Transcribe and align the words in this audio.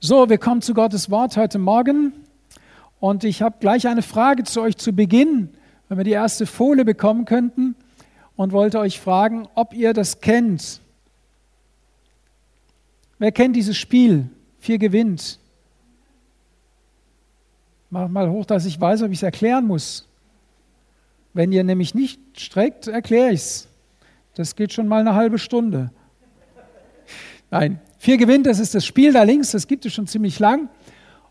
So, 0.00 0.28
wir 0.28 0.38
kommen 0.38 0.62
zu 0.62 0.74
Gottes 0.74 1.10
Wort 1.10 1.36
heute 1.36 1.58
Morgen 1.58 2.12
und 3.00 3.24
ich 3.24 3.42
habe 3.42 3.56
gleich 3.58 3.88
eine 3.88 4.02
Frage 4.02 4.44
zu 4.44 4.62
euch 4.62 4.76
zu 4.76 4.92
Beginn, 4.92 5.48
wenn 5.88 5.98
wir 5.98 6.04
die 6.04 6.12
erste 6.12 6.46
Folie 6.46 6.84
bekommen 6.84 7.24
könnten 7.24 7.74
und 8.36 8.52
wollte 8.52 8.78
euch 8.78 9.00
fragen, 9.00 9.48
ob 9.56 9.74
ihr 9.74 9.94
das 9.94 10.20
kennt. 10.20 10.80
Wer 13.18 13.32
kennt 13.32 13.56
dieses 13.56 13.76
Spiel? 13.76 14.30
Vier 14.60 14.78
gewinnt. 14.78 15.40
Mach 17.90 18.06
mal 18.06 18.30
hoch, 18.30 18.46
dass 18.46 18.66
ich 18.66 18.80
weiß, 18.80 19.02
ob 19.02 19.10
ich 19.10 19.18
es 19.18 19.24
erklären 19.24 19.66
muss. 19.66 20.06
Wenn 21.34 21.50
ihr 21.50 21.64
nämlich 21.64 21.96
nicht 21.96 22.20
streckt, 22.40 22.86
erkläre 22.86 23.32
ich 23.32 23.40
es. 23.40 23.68
Das 24.34 24.54
geht 24.54 24.72
schon 24.72 24.86
mal 24.86 25.00
eine 25.00 25.16
halbe 25.16 25.40
Stunde. 25.40 25.90
Nein, 27.50 27.80
Vier 27.98 28.16
gewinnt, 28.16 28.46
das 28.46 28.60
ist 28.60 28.74
das 28.74 28.86
Spiel 28.86 29.12
da 29.12 29.24
links, 29.24 29.50
das 29.50 29.66
gibt 29.66 29.84
es 29.84 29.92
schon 29.92 30.06
ziemlich 30.06 30.38
lang. 30.38 30.68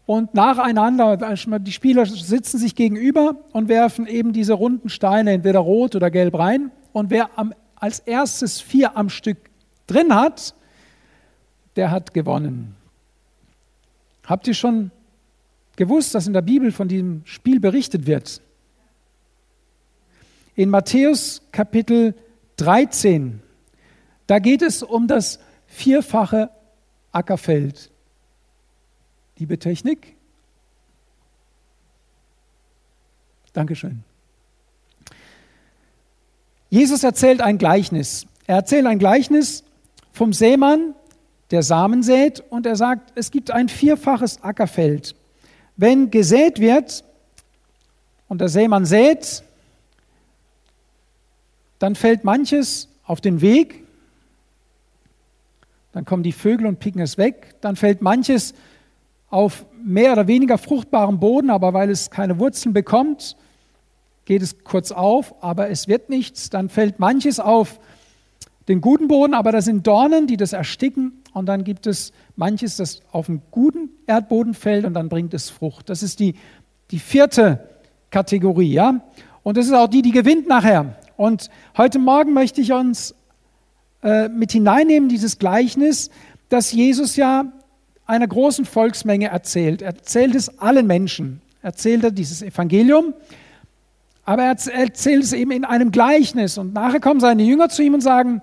Und 0.05 0.34
nacheinander, 0.34 1.17
die 1.59 1.71
Spieler 1.71 2.05
sitzen 2.05 2.58
sich 2.58 2.75
gegenüber 2.75 3.35
und 3.52 3.67
werfen 3.67 4.08
eben 4.08 4.31
diese 4.31 4.53
runden 4.53 4.89
Steine, 4.89 5.31
entweder 5.31 5.59
rot 5.59 5.95
oder 5.95 6.11
gelb 6.11 6.38
rein. 6.38 6.72
Und 6.94 7.09
wer 7.09 7.38
am, 7.38 7.53
als 7.75 7.99
erstes 7.99 8.61
vier 8.61 8.95
am 8.95 9.09
Stück 9.09 9.38
drin 9.85 10.16
hat, 10.16 10.55
der 11.75 11.91
hat 11.91 12.13
gewonnen. 12.13 12.75
Habt 14.25 14.47
ihr 14.47 14.53
schon 14.53 14.91
gewusst, 15.75 16.16
dass 16.16 16.27
in 16.27 16.34
der 16.34 16.41
Bibel 16.41 16.72
von 16.72 16.88
diesem 16.88 17.22
Spiel 17.25 17.59
berichtet 17.59 18.08
wird? 18.08 18.41
In 20.55 20.70
Matthäus 20.70 21.41
Kapitel 21.52 22.13
13, 22.58 23.41
da 24.25 24.39
geht 24.39 24.61
es 24.61 24.84
um 24.84 25.08
das 25.08 25.39
vierfache 25.67 26.49
Ackerfeld. 27.17 27.89
Liebe 29.39 29.58
Technik. 29.58 30.16
Dankeschön. 33.53 34.03
Jesus 36.69 37.03
erzählt 37.03 37.41
ein 37.41 37.58
Gleichnis. 37.58 38.28
Er 38.45 38.58
erzählt 38.58 38.86
ein 38.86 39.00
Gleichnis 39.00 39.64
vom 40.14 40.31
Sämann, 40.31 40.94
der 41.50 41.64
Samen 41.64 42.03
sät, 42.03 42.44
und 42.52 42.67
er 42.67 42.75
sagt, 42.75 43.14
es 43.16 43.31
gibt 43.31 43.50
ein 43.50 43.67
vierfaches 43.67 44.44
Ackerfeld. 44.44 45.16
Wenn 45.75 46.11
gesät 46.11 46.59
wird 46.59 47.03
und 48.28 48.41
der 48.41 48.50
Sämann 48.50 48.86
sät, 48.86 49.44
dann 51.80 51.95
fällt 51.95 52.23
manches 52.23 52.89
auf 53.06 53.22
den 53.22 53.41
Weg, 53.41 53.86
dann 55.98 56.06
kommen 56.06 56.22
die 56.22 56.31
Vögel 56.31 56.67
und 56.67 56.78
picken 56.78 57.02
es 57.02 57.17
weg, 57.17 57.56
dann 57.59 57.76
fällt 57.76 58.03
manches 58.03 58.53
auf 59.31 59.66
mehr 59.84 60.12
oder 60.12 60.28
weniger 60.28 60.59
fruchtbarem 60.59 61.20
Boden, 61.20 61.50
aber 61.50 61.73
weil 61.73 61.90
es 61.90 62.12
keine 62.12 62.38
Wurzeln 62.38 62.72
bekommt, 62.72 63.36
geht 64.25 64.44
es 64.44 64.64
kurz 64.64 64.92
auf, 64.92 65.34
aber 65.42 65.72
es 65.72 65.88
wird 65.88 66.12
nichts, 66.12 66.52
dann 66.52 66.70
fällt 66.70 67.00
manches 67.00 67.40
auf 67.40 67.80
den 68.68 68.80
guten 68.80 69.08
Boden, 69.08 69.34
aber 69.34 69.52
da 69.52 69.59
sind 69.59 69.88
Dornen, 69.88 70.28
die 70.28 70.38
das 70.38 70.53
ersticken 70.53 71.23
und 71.34 71.48
dann 71.48 71.64
gibt 71.64 71.88
es 71.88 72.14
manches, 72.36 72.78
das 72.78 73.02
auf 73.12 73.25
den 73.25 73.42
guten 73.50 73.90
Erdboden 74.06 74.53
fällt 74.53 74.86
und 74.86 74.94
dann 74.94 75.09
bringt 75.09 75.34
es 75.34 75.50
Frucht. 75.50 75.90
Das 75.90 76.03
ist 76.03 76.20
die, 76.20 76.36
die 76.92 77.00
vierte 77.00 77.68
Kategorie, 78.12 78.72
ja. 78.72 79.02
Und 79.42 79.58
das 79.58 79.66
ist 79.66 79.73
auch 79.73 79.88
die, 79.88 80.03
die 80.03 80.12
gewinnt 80.12 80.48
nachher. 80.48 80.95
Und 81.16 81.50
heute 81.75 81.98
Morgen 81.98 82.34
möchte 82.34 82.62
ich 82.62 82.72
uns 82.72 83.16
äh, 84.03 84.30
mit 84.30 84.52
hineinnehmen, 84.52 85.09
dieses 85.09 85.40
Gleichnis, 85.40 86.09
dass 86.50 86.72
Jesus 86.72 87.16
ja 87.16 87.52
einer 88.06 88.28
großen 88.28 88.66
Volksmenge 88.66 89.28
erzählt. 89.28 89.81
Er 89.81 89.90
erzählt 89.90 90.36
es 90.36 90.59
allen 90.59 90.88
Menschen. 90.88 91.42
Erzählt 91.62 92.03
er 92.03 92.12
dieses 92.12 92.42
Evangelium, 92.42 93.14
aber 94.23 94.44
er 94.44 94.50
erzählt 94.50 95.24
es 95.24 95.34
eben 95.34 95.52
in 95.52 95.66
einem 95.66 95.91
Gleichnis. 95.91 96.57
Und 96.57 96.74
nachher 96.74 97.00
kommen 97.00 97.19
seine 97.19 97.44
Jünger 97.44 97.69
zu 97.69 97.84
ihm 97.84 97.94
und 97.94 98.02
sagen, 98.02 98.41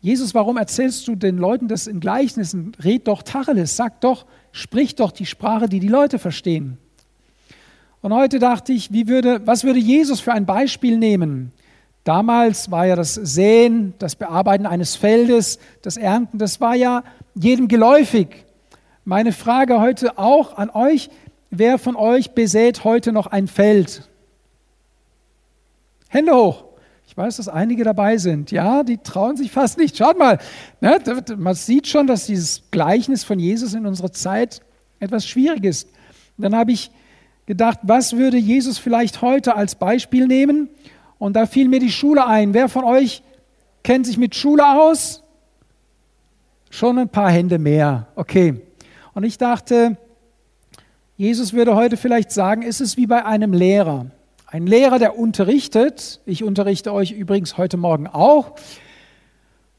Jesus, 0.00 0.34
warum 0.34 0.58
erzählst 0.58 1.08
du 1.08 1.16
den 1.16 1.38
Leuten 1.38 1.66
das 1.66 1.86
in 1.86 1.98
Gleichnissen? 1.98 2.72
Red 2.82 3.08
doch 3.08 3.22
Tacheles, 3.22 3.76
sag 3.76 4.00
doch, 4.02 4.26
sprich 4.52 4.94
doch 4.94 5.12
die 5.12 5.26
Sprache, 5.26 5.68
die 5.68 5.80
die 5.80 5.88
Leute 5.88 6.18
verstehen. 6.18 6.78
Und 8.02 8.12
heute 8.12 8.38
dachte 8.38 8.74
ich, 8.74 8.92
wie 8.92 9.08
würde, 9.08 9.46
was 9.46 9.64
würde 9.64 9.80
Jesus 9.80 10.20
für 10.20 10.34
ein 10.34 10.44
Beispiel 10.44 10.98
nehmen? 10.98 11.52
Damals 12.04 12.70
war 12.70 12.86
ja 12.86 12.96
das 12.96 13.14
Säen, 13.14 13.94
das 13.98 14.14
Bearbeiten 14.14 14.66
eines 14.66 14.94
Feldes, 14.94 15.58
das 15.80 15.96
Ernten, 15.96 16.38
das 16.38 16.60
war 16.60 16.74
ja 16.74 17.02
jedem 17.34 17.66
geläufig. 17.66 18.44
Meine 19.06 19.32
Frage 19.32 19.80
heute 19.80 20.18
auch 20.18 20.56
an 20.58 20.68
euch, 20.70 21.10
wer 21.50 21.78
von 21.78 21.96
euch 21.96 22.32
besät 22.32 22.84
heute 22.84 23.10
noch 23.12 23.26
ein 23.26 23.48
Feld? 23.48 24.08
Hände 26.08 26.34
hoch. 26.34 26.64
Ich 27.06 27.16
weiß, 27.16 27.36
dass 27.36 27.48
einige 27.48 27.84
dabei 27.84 28.18
sind. 28.18 28.50
Ja, 28.50 28.82
die 28.82 28.98
trauen 28.98 29.36
sich 29.36 29.50
fast 29.50 29.78
nicht. 29.78 29.96
Schaut 29.96 30.18
mal, 30.18 30.38
ne, 30.80 30.98
man 31.36 31.54
sieht 31.54 31.86
schon, 31.86 32.06
dass 32.06 32.26
dieses 32.26 32.70
Gleichnis 32.70 33.24
von 33.24 33.38
Jesus 33.38 33.72
in 33.74 33.86
unserer 33.86 34.12
Zeit 34.12 34.60
etwas 35.00 35.26
schwierig 35.26 35.64
ist. 35.64 35.88
Und 36.36 36.42
dann 36.42 36.56
habe 36.56 36.72
ich 36.72 36.90
gedacht, 37.46 37.78
was 37.82 38.16
würde 38.16 38.36
Jesus 38.36 38.78
vielleicht 38.78 39.22
heute 39.22 39.54
als 39.56 39.74
Beispiel 39.74 40.26
nehmen? 40.26 40.68
Und 41.24 41.36
da 41.36 41.46
fiel 41.46 41.70
mir 41.70 41.80
die 41.80 41.90
Schule 41.90 42.26
ein. 42.26 42.52
Wer 42.52 42.68
von 42.68 42.84
euch 42.84 43.22
kennt 43.82 44.04
sich 44.04 44.18
mit 44.18 44.34
Schule 44.34 44.62
aus? 44.62 45.22
Schon 46.68 46.98
ein 46.98 47.08
paar 47.08 47.30
Hände 47.30 47.58
mehr. 47.58 48.08
Okay. 48.14 48.60
Und 49.14 49.24
ich 49.24 49.38
dachte, 49.38 49.96
Jesus 51.16 51.54
würde 51.54 51.76
heute 51.76 51.96
vielleicht 51.96 52.30
sagen, 52.30 52.60
ist 52.60 52.82
es 52.82 52.98
wie 52.98 53.06
bei 53.06 53.24
einem 53.24 53.54
Lehrer. 53.54 54.04
Ein 54.46 54.66
Lehrer, 54.66 54.98
der 54.98 55.18
unterrichtet. 55.18 56.20
Ich 56.26 56.44
unterrichte 56.44 56.92
euch 56.92 57.12
übrigens 57.12 57.56
heute 57.56 57.78
Morgen 57.78 58.06
auch. 58.06 58.56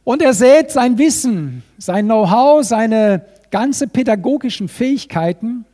Und 0.04 0.24
er 0.24 0.34
sät 0.34 0.72
sein 0.72 0.98
Wissen, 0.98 1.62
sein 1.78 2.06
Know-how, 2.06 2.64
seine 2.64 3.24
ganze 3.52 3.88
pädagogischen 3.88 4.68
Fähigkeiten. 4.68 5.66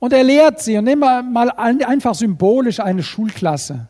Und 0.00 0.12
er 0.12 0.22
lehrt 0.22 0.60
sie. 0.60 0.76
Und 0.76 0.84
nehmen 0.84 1.00
wir 1.00 1.22
mal 1.22 1.48
einfach 1.48 2.14
symbolisch 2.14 2.80
eine 2.80 3.02
Schulklasse 3.02 3.88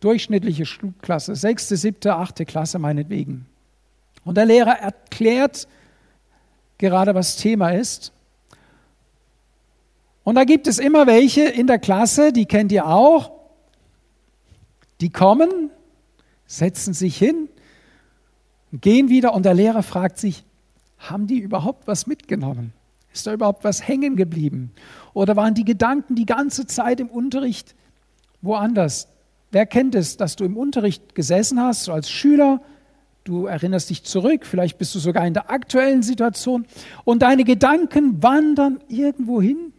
durchschnittliche 0.00 0.66
Schulklasse, 0.66 1.34
sechste, 1.34 1.76
siebte, 1.76 2.14
achte 2.14 2.44
Klasse 2.44 2.78
meinetwegen. 2.78 3.46
Und 4.24 4.36
der 4.36 4.44
Lehrer 4.44 4.78
erklärt 4.78 5.68
gerade, 6.78 7.14
was 7.14 7.36
Thema 7.36 7.70
ist. 7.70 8.12
Und 10.24 10.34
da 10.34 10.44
gibt 10.44 10.66
es 10.66 10.78
immer 10.78 11.06
welche 11.06 11.44
in 11.44 11.66
der 11.66 11.78
Klasse, 11.78 12.32
die 12.32 12.46
kennt 12.46 12.72
ihr 12.72 12.86
auch, 12.86 13.30
die 15.00 15.10
kommen, 15.10 15.70
setzen 16.46 16.94
sich 16.94 17.16
hin, 17.16 17.48
gehen 18.72 19.08
wieder 19.08 19.34
und 19.34 19.44
der 19.44 19.54
Lehrer 19.54 19.82
fragt 19.82 20.18
sich, 20.18 20.44
haben 20.98 21.26
die 21.26 21.38
überhaupt 21.38 21.86
was 21.86 22.06
mitgenommen? 22.06 22.72
Ist 23.12 23.26
da 23.26 23.32
überhaupt 23.32 23.64
was 23.64 23.86
hängen 23.86 24.16
geblieben? 24.16 24.72
Oder 25.14 25.36
waren 25.36 25.54
die 25.54 25.64
Gedanken 25.64 26.16
die 26.16 26.26
ganze 26.26 26.66
Zeit 26.66 27.00
im 27.00 27.08
Unterricht 27.08 27.74
woanders? 28.42 29.08
Wer 29.52 29.66
kennt 29.66 29.94
es, 29.94 30.16
dass 30.16 30.36
du 30.36 30.44
im 30.44 30.56
Unterricht 30.56 31.14
gesessen 31.14 31.60
hast, 31.60 31.84
so 31.84 31.92
als 31.92 32.10
Schüler, 32.10 32.60
du 33.24 33.46
erinnerst 33.46 33.90
dich 33.90 34.04
zurück, 34.04 34.46
vielleicht 34.46 34.78
bist 34.78 34.94
du 34.94 34.98
sogar 34.98 35.26
in 35.26 35.34
der 35.34 35.50
aktuellen 35.50 36.02
Situation 36.02 36.66
und 37.04 37.22
deine 37.22 37.44
Gedanken 37.44 38.22
wandern 38.22 38.80
irgendwo 38.88 39.40
hin 39.40 39.72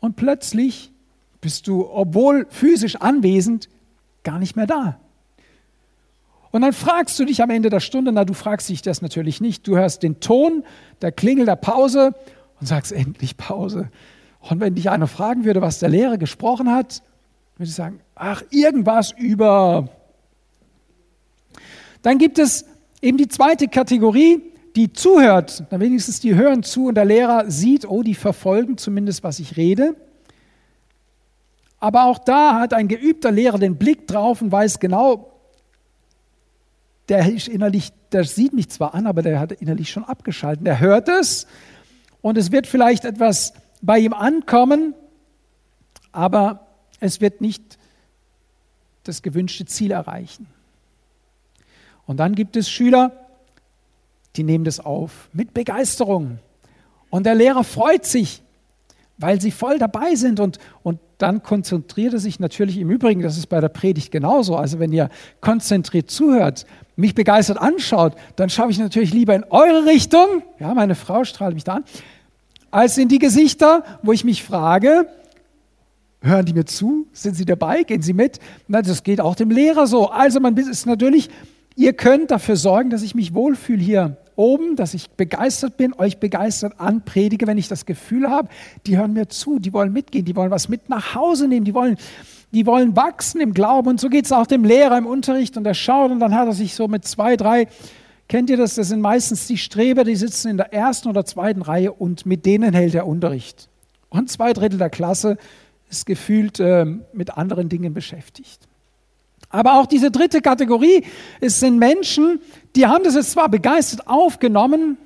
und 0.00 0.16
plötzlich 0.16 0.92
bist 1.40 1.66
du, 1.66 1.88
obwohl 1.88 2.46
physisch 2.50 2.96
anwesend, 2.96 3.68
gar 4.24 4.38
nicht 4.38 4.56
mehr 4.56 4.66
da. 4.66 4.98
Und 6.50 6.62
dann 6.62 6.72
fragst 6.72 7.18
du 7.18 7.24
dich 7.24 7.42
am 7.42 7.50
Ende 7.50 7.68
der 7.70 7.80
Stunde, 7.80 8.10
na, 8.10 8.24
du 8.24 8.32
fragst 8.32 8.68
dich 8.68 8.82
das 8.82 9.02
natürlich 9.02 9.40
nicht, 9.40 9.66
du 9.66 9.76
hörst 9.76 10.02
den 10.02 10.20
Ton 10.20 10.64
der 11.02 11.12
Klingel 11.12 11.46
der 11.46 11.56
Pause 11.56 12.14
und 12.60 12.66
sagst 12.66 12.92
endlich 12.92 13.36
Pause. 13.36 13.90
Und 14.40 14.60
wenn 14.60 14.74
dich 14.74 14.90
einer 14.90 15.06
fragen 15.06 15.44
würde, 15.44 15.60
was 15.60 15.78
der 15.78 15.90
Lehrer 15.90 16.16
gesprochen 16.16 16.70
hat, 16.70 17.02
würde 17.58 17.68
ich 17.68 17.74
sagen, 17.74 18.00
ach, 18.14 18.42
irgendwas 18.50 19.12
über. 19.12 19.88
Dann 22.02 22.18
gibt 22.18 22.38
es 22.38 22.64
eben 23.02 23.18
die 23.18 23.28
zweite 23.28 23.66
Kategorie, 23.68 24.42
die 24.76 24.92
zuhört. 24.92 25.64
Na, 25.70 25.80
wenigstens 25.80 26.20
die 26.20 26.36
hören 26.36 26.62
zu 26.62 26.86
und 26.86 26.94
der 26.94 27.04
Lehrer 27.04 27.50
sieht, 27.50 27.88
oh, 27.88 28.02
die 28.04 28.14
verfolgen 28.14 28.78
zumindest, 28.78 29.24
was 29.24 29.40
ich 29.40 29.56
rede. 29.56 29.96
Aber 31.80 32.04
auch 32.04 32.18
da 32.18 32.60
hat 32.60 32.72
ein 32.74 32.86
geübter 32.86 33.32
Lehrer 33.32 33.58
den 33.58 33.76
Blick 33.76 34.06
drauf 34.06 34.40
und 34.40 34.52
weiß 34.52 34.78
genau, 34.78 35.32
der 37.08 37.32
ist 37.32 37.48
innerlich, 37.48 37.90
der 38.12 38.24
sieht 38.24 38.52
mich 38.52 38.68
zwar 38.68 38.94
an, 38.94 39.06
aber 39.06 39.22
der 39.22 39.40
hat 39.40 39.52
innerlich 39.52 39.90
schon 39.90 40.04
abgeschaltet. 40.04 40.66
Der 40.66 40.78
hört 40.78 41.08
es 41.08 41.46
und 42.20 42.36
es 42.38 42.52
wird 42.52 42.66
vielleicht 42.66 43.04
etwas 43.04 43.54
bei 43.80 43.98
ihm 43.98 44.12
ankommen, 44.12 44.94
aber 46.12 46.67
es 47.00 47.20
wird 47.20 47.40
nicht 47.40 47.78
das 49.04 49.22
gewünschte 49.22 49.64
Ziel 49.66 49.90
erreichen. 49.90 50.46
Und 52.06 52.18
dann 52.18 52.34
gibt 52.34 52.56
es 52.56 52.70
Schüler, 52.70 53.12
die 54.36 54.42
nehmen 54.42 54.64
das 54.64 54.80
auf 54.80 55.28
mit 55.32 55.54
Begeisterung. 55.54 56.38
Und 57.10 57.24
der 57.24 57.34
Lehrer 57.34 57.64
freut 57.64 58.04
sich, 58.04 58.42
weil 59.18 59.40
sie 59.40 59.50
voll 59.50 59.78
dabei 59.78 60.14
sind 60.14 60.40
und, 60.40 60.58
und 60.82 61.00
dann 61.18 61.42
konzentriert 61.42 62.12
er 62.12 62.20
sich 62.20 62.38
natürlich 62.38 62.78
im 62.78 62.90
Übrigen, 62.90 63.22
das 63.22 63.36
ist 63.36 63.48
bei 63.48 63.60
der 63.60 63.68
Predigt 63.68 64.12
genauso. 64.12 64.56
Also 64.56 64.78
wenn 64.78 64.92
ihr 64.92 65.10
konzentriert 65.40 66.10
zuhört, 66.10 66.66
mich 66.96 67.14
begeistert 67.14 67.58
anschaut, 67.58 68.14
dann 68.36 68.48
schaue 68.48 68.70
ich 68.70 68.78
natürlich 68.78 69.12
lieber 69.12 69.34
in 69.34 69.44
eure 69.44 69.86
Richtung, 69.86 70.42
ja, 70.60 70.72
meine 70.74 70.94
Frau 70.94 71.24
strahlt 71.24 71.54
mich 71.54 71.64
da 71.64 71.74
an, 71.76 71.84
als 72.70 72.98
in 72.98 73.08
die 73.08 73.18
Gesichter, 73.18 73.82
wo 74.02 74.12
ich 74.12 74.24
mich 74.24 74.44
frage, 74.44 75.08
hören 76.22 76.46
die 76.46 76.52
mir 76.52 76.66
zu? 76.66 77.06
Sind 77.12 77.36
sie 77.36 77.44
dabei? 77.44 77.82
Gehen 77.82 78.02
sie 78.02 78.12
mit? 78.12 78.38
Na, 78.66 78.82
das 78.82 79.02
geht 79.02 79.20
auch 79.20 79.34
dem 79.34 79.50
Lehrer 79.50 79.86
so. 79.86 80.08
Also 80.10 80.40
man 80.40 80.56
ist 80.56 80.86
natürlich, 80.86 81.30
ihr 81.76 81.92
könnt 81.92 82.30
dafür 82.30 82.56
sorgen, 82.56 82.90
dass 82.90 83.02
ich 83.02 83.14
mich 83.14 83.34
wohlfühle 83.34 83.82
hier 83.82 84.16
oben, 84.38 84.76
dass 84.76 84.94
ich 84.94 85.10
begeistert 85.10 85.76
bin, 85.76 85.92
euch 85.94 86.18
begeistert 86.18 86.74
anpredige, 86.78 87.46
wenn 87.46 87.58
ich 87.58 87.66
das 87.66 87.86
Gefühl 87.86 88.30
habe, 88.30 88.48
die 88.86 88.96
hören 88.96 89.12
mir 89.12 89.28
zu, 89.28 89.58
die 89.58 89.72
wollen 89.72 89.92
mitgehen, 89.92 90.24
die 90.24 90.36
wollen 90.36 90.52
was 90.52 90.68
mit 90.68 90.88
nach 90.88 91.16
Hause 91.16 91.48
nehmen, 91.48 91.64
die 91.64 91.74
wollen, 91.74 91.96
die 92.52 92.64
wollen 92.64 92.94
wachsen 92.94 93.40
im 93.40 93.52
Glauben. 93.52 93.88
Und 93.88 94.00
so 94.00 94.08
geht 94.08 94.26
es 94.26 94.32
auch 94.32 94.46
dem 94.46 94.64
Lehrer 94.64 94.96
im 94.96 95.06
Unterricht 95.06 95.56
und 95.56 95.66
er 95.66 95.74
schaut 95.74 96.12
und 96.12 96.20
dann 96.20 96.34
hat 96.34 96.46
er 96.46 96.52
sich 96.52 96.74
so 96.74 96.86
mit 96.86 97.04
zwei, 97.04 97.36
drei, 97.36 97.66
kennt 98.28 98.48
ihr 98.48 98.56
das, 98.56 98.76
das 98.76 98.88
sind 98.88 99.00
meistens 99.00 99.48
die 99.48 99.58
Streber, 99.58 100.04
die 100.04 100.14
sitzen 100.14 100.48
in 100.48 100.56
der 100.56 100.72
ersten 100.72 101.08
oder 101.08 101.24
zweiten 101.24 101.62
Reihe 101.62 101.92
und 101.92 102.24
mit 102.24 102.46
denen 102.46 102.74
hält 102.74 102.94
er 102.94 103.08
Unterricht. 103.08 103.68
Und 104.08 104.30
zwei 104.30 104.52
Drittel 104.52 104.78
der 104.78 104.90
Klasse 104.90 105.36
ist 105.90 106.06
gefühlt 106.06 106.60
äh, 106.60 106.84
mit 107.12 107.36
anderen 107.36 107.68
Dingen 107.68 107.94
beschäftigt. 107.94 108.68
Aber 109.50 109.80
auch 109.80 109.86
diese 109.86 110.10
dritte 110.10 110.42
Kategorie, 110.42 111.04
es 111.40 111.60
sind 111.60 111.78
Menschen, 111.78 112.40
die 112.76 112.86
haben 112.86 113.04
das 113.04 113.14
jetzt 113.14 113.30
zwar 113.30 113.48
begeistert 113.48 114.06
aufgenommen, 114.06 114.98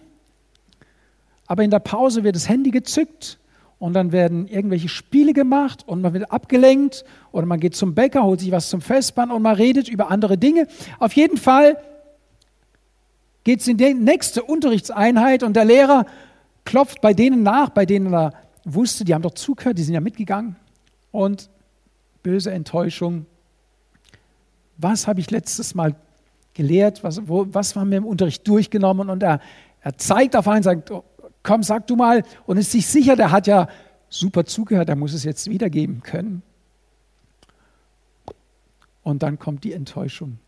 aber 1.46 1.62
in 1.62 1.70
der 1.70 1.78
Pause 1.78 2.24
wird 2.24 2.34
das 2.34 2.48
Handy 2.48 2.70
gezückt 2.70 3.38
und 3.78 3.94
dann 3.94 4.10
werden 4.10 4.48
irgendwelche 4.48 4.88
Spiele 4.88 5.32
gemacht 5.32 5.84
und 5.86 6.02
man 6.02 6.12
wird 6.14 6.32
abgelenkt 6.32 7.04
oder 7.30 7.46
man 7.46 7.60
geht 7.60 7.76
zum 7.76 7.94
Bäcker, 7.94 8.24
holt 8.24 8.40
sich 8.40 8.50
was 8.50 8.68
zum 8.68 8.80
Festband 8.80 9.32
und 9.32 9.42
man 9.42 9.54
redet 9.54 9.88
über 9.88 10.10
andere 10.10 10.38
Dinge. 10.38 10.66
Auf 10.98 11.12
jeden 11.12 11.36
Fall 11.36 11.76
geht 13.44 13.60
es 13.60 13.68
in 13.68 13.76
die 13.76 13.94
nächste 13.94 14.42
Unterrichtseinheit 14.42 15.42
und 15.42 15.54
der 15.54 15.64
Lehrer 15.64 16.06
klopft 16.64 17.00
bei 17.00 17.12
denen 17.12 17.42
nach, 17.42 17.70
bei 17.70 17.86
denen 17.86 18.12
er 18.12 18.32
wusste, 18.64 19.04
die 19.04 19.14
haben 19.14 19.22
doch 19.22 19.34
zugehört, 19.34 19.78
die 19.78 19.82
sind 19.82 19.94
ja 19.94 20.00
mitgegangen. 20.00 20.56
Und 21.12 21.48
böse 22.22 22.50
Enttäuschung, 22.50 23.26
was 24.78 25.06
habe 25.06 25.20
ich 25.20 25.30
letztes 25.30 25.74
Mal 25.74 25.94
gelehrt, 26.54 27.04
was, 27.04 27.28
wo, 27.28 27.46
was 27.50 27.76
haben 27.76 27.90
wir 27.90 27.98
im 27.98 28.06
Unterricht 28.06 28.46
durchgenommen 28.46 29.08
und 29.08 29.22
er, 29.22 29.40
er 29.80 29.96
zeigt 29.96 30.36
auf 30.36 30.48
einen, 30.48 30.62
sagt, 30.62 30.92
komm, 31.42 31.62
sag 31.62 31.86
du 31.86 31.96
mal 31.96 32.24
und 32.46 32.56
ist 32.56 32.72
sich 32.72 32.86
sicher, 32.86 33.16
der 33.16 33.30
hat 33.30 33.46
ja 33.46 33.68
super 34.08 34.44
zugehört, 34.44 34.88
er 34.88 34.96
muss 34.96 35.14
es 35.14 35.24
jetzt 35.24 35.48
wiedergeben 35.48 36.02
können. 36.02 36.42
Und 39.02 39.22
dann 39.22 39.38
kommt 39.38 39.64
die 39.64 39.72
Enttäuschung. 39.72 40.38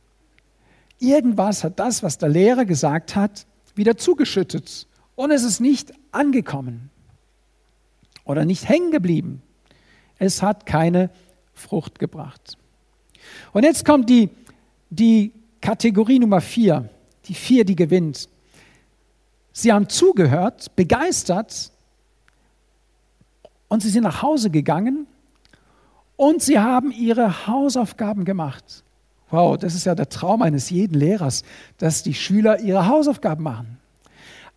Irgendwas 0.98 1.64
hat 1.64 1.78
das, 1.78 2.02
was 2.02 2.18
der 2.18 2.28
Lehrer 2.28 2.64
gesagt 2.64 3.16
hat, 3.16 3.46
wieder 3.74 3.96
zugeschüttet 3.96 4.86
und 5.16 5.30
es 5.30 5.42
ist 5.42 5.60
nicht 5.60 5.92
angekommen 6.12 6.90
oder 8.24 8.44
nicht 8.44 8.68
hängen 8.68 8.90
geblieben. 8.90 9.42
Es 10.18 10.42
hat 10.42 10.66
keine 10.66 11.10
Frucht 11.54 11.98
gebracht. 11.98 12.56
Und 13.52 13.64
jetzt 13.64 13.84
kommt 13.84 14.08
die, 14.10 14.30
die 14.90 15.32
Kategorie 15.60 16.18
Nummer 16.18 16.40
vier, 16.40 16.88
die 17.26 17.34
vier, 17.34 17.64
die 17.64 17.76
gewinnt. 17.76 18.28
Sie 19.52 19.72
haben 19.72 19.88
zugehört, 19.88 20.74
begeistert 20.76 21.70
und 23.68 23.82
sie 23.82 23.88
sind 23.88 24.02
nach 24.02 24.22
Hause 24.22 24.50
gegangen 24.50 25.06
und 26.16 26.42
sie 26.42 26.58
haben 26.58 26.92
ihre 26.92 27.46
Hausaufgaben 27.46 28.24
gemacht. 28.24 28.82
Wow, 29.30 29.56
das 29.56 29.74
ist 29.74 29.84
ja 29.84 29.94
der 29.94 30.08
Traum 30.08 30.42
eines 30.42 30.70
jeden 30.70 30.98
Lehrers, 30.98 31.42
dass 31.78 32.02
die 32.02 32.14
Schüler 32.14 32.60
ihre 32.60 32.86
Hausaufgaben 32.86 33.42
machen. 33.42 33.78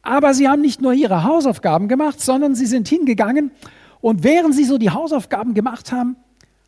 Aber 0.02 0.34
sie 0.34 0.48
haben 0.48 0.62
nicht 0.62 0.82
nur 0.82 0.94
ihre 0.94 1.24
Hausaufgaben 1.24 1.88
gemacht, 1.88 2.22
sondern 2.22 2.56
sie 2.56 2.66
sind 2.66 2.88
hingegangen 2.88 3.52
und 4.02 4.24
während 4.24 4.56
sie 4.56 4.64
so 4.64 4.78
die 4.78 4.92
Hausaufgaben 4.92 5.54
gemacht 5.54 5.92
haben, 5.92 6.16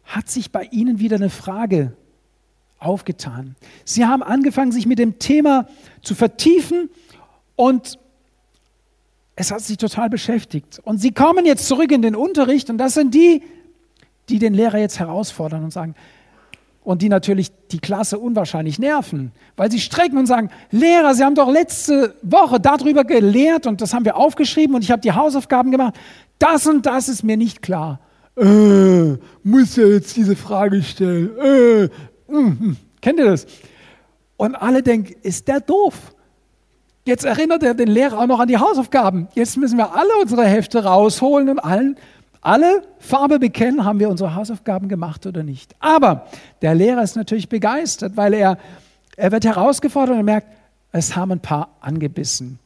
hat 0.03 0.29
sich 0.29 0.51
bei 0.51 0.63
ihnen 0.71 0.99
wieder 0.99 1.17
eine 1.17 1.29
Frage 1.29 1.93
aufgetan. 2.79 3.55
Sie 3.85 4.05
haben 4.05 4.23
angefangen, 4.23 4.71
sich 4.71 4.85
mit 4.85 4.99
dem 4.99 5.19
Thema 5.19 5.67
zu 6.01 6.15
vertiefen 6.15 6.89
und 7.55 7.99
es 9.35 9.51
hat 9.51 9.61
sich 9.61 9.77
total 9.77 10.09
beschäftigt. 10.09 10.79
Und 10.83 10.97
sie 10.99 11.11
kommen 11.11 11.45
jetzt 11.45 11.67
zurück 11.67 11.91
in 11.91 12.01
den 12.01 12.15
Unterricht 12.15 12.69
und 12.69 12.77
das 12.77 12.93
sind 12.93 13.13
die, 13.13 13.43
die 14.29 14.39
den 14.39 14.53
Lehrer 14.53 14.77
jetzt 14.77 14.99
herausfordern 14.99 15.63
und 15.63 15.71
sagen, 15.71 15.95
und 16.81 17.01
die 17.01 17.09
natürlich 17.09 17.51
die 17.71 17.79
Klasse 17.79 18.17
unwahrscheinlich 18.19 18.79
nerven, 18.79 19.31
weil 19.57 19.69
sie 19.69 19.79
strecken 19.79 20.17
und 20.17 20.25
sagen, 20.25 20.49
Lehrer, 20.71 21.13
Sie 21.13 21.23
haben 21.23 21.35
doch 21.35 21.51
letzte 21.51 22.15
Woche 22.21 22.59
darüber 22.59 23.03
gelehrt 23.03 23.67
und 23.67 23.81
das 23.81 23.93
haben 23.93 24.05
wir 24.05 24.15
aufgeschrieben 24.15 24.75
und 24.75 24.83
ich 24.83 24.91
habe 24.91 25.01
die 25.01 25.11
Hausaufgaben 25.11 25.71
gemacht. 25.71 25.95
Das 26.39 26.65
und 26.67 26.85
das 26.85 27.09
ist 27.09 27.23
mir 27.23 27.37
nicht 27.37 27.61
klar. 27.61 27.99
Äh, 28.37 29.17
muss 29.43 29.77
er 29.77 29.89
jetzt 29.89 30.15
diese 30.15 30.35
Frage 30.35 30.81
stellen? 30.81 31.29
Äh, 31.37 31.89
Mhm. 32.29 32.77
Kennt 33.01 33.19
ihr 33.19 33.25
das? 33.25 33.45
Und 34.37 34.55
alle 34.55 34.83
denken, 34.83 35.15
ist 35.21 35.47
der 35.47 35.59
doof? 35.59 35.95
Jetzt 37.05 37.25
erinnert 37.25 37.63
er 37.63 37.73
den 37.73 37.87
Lehrer 37.87 38.19
auch 38.19 38.27
noch 38.27 38.39
an 38.39 38.47
die 38.47 38.57
Hausaufgaben. 38.57 39.27
Jetzt 39.33 39.57
müssen 39.57 39.77
wir 39.77 39.95
alle 39.95 40.15
unsere 40.21 40.45
Hefte 40.45 40.83
rausholen 40.83 41.49
und 41.49 41.59
allen, 41.59 41.97
alle 42.41 42.83
Farbe 42.99 43.39
bekennen, 43.39 43.85
haben 43.85 43.99
wir 43.99 44.09
unsere 44.09 44.35
Hausaufgaben 44.35 44.87
gemacht 44.87 45.25
oder 45.25 45.43
nicht. 45.43 45.75
Aber 45.79 46.27
der 46.61 46.75
Lehrer 46.75 47.03
ist 47.03 47.15
natürlich 47.15 47.49
begeistert, 47.49 48.15
weil 48.15 48.33
er, 48.33 48.57
er 49.17 49.31
wird 49.31 49.45
herausgefordert 49.45 50.17
und 50.17 50.25
merkt, 50.25 50.47
es 50.91 51.15
haben 51.15 51.33
ein 51.33 51.39
paar 51.39 51.69
angebissen. 51.81 52.59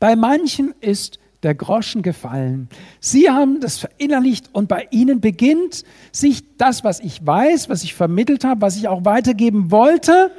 Bei 0.00 0.16
manchen 0.16 0.74
ist 0.80 1.18
der 1.42 1.54
Groschen 1.54 2.02
gefallen. 2.02 2.68
Sie 3.00 3.30
haben 3.30 3.60
das 3.60 3.78
verinnerlicht 3.78 4.48
und 4.52 4.66
bei 4.68 4.88
ihnen 4.90 5.20
beginnt 5.20 5.84
sich 6.10 6.56
das, 6.56 6.84
was 6.84 7.00
ich 7.00 7.24
weiß, 7.24 7.68
was 7.68 7.84
ich 7.84 7.94
vermittelt 7.94 8.44
habe, 8.44 8.62
was 8.62 8.76
ich 8.76 8.88
auch 8.88 9.04
weitergeben 9.04 9.70
wollte, 9.70 10.30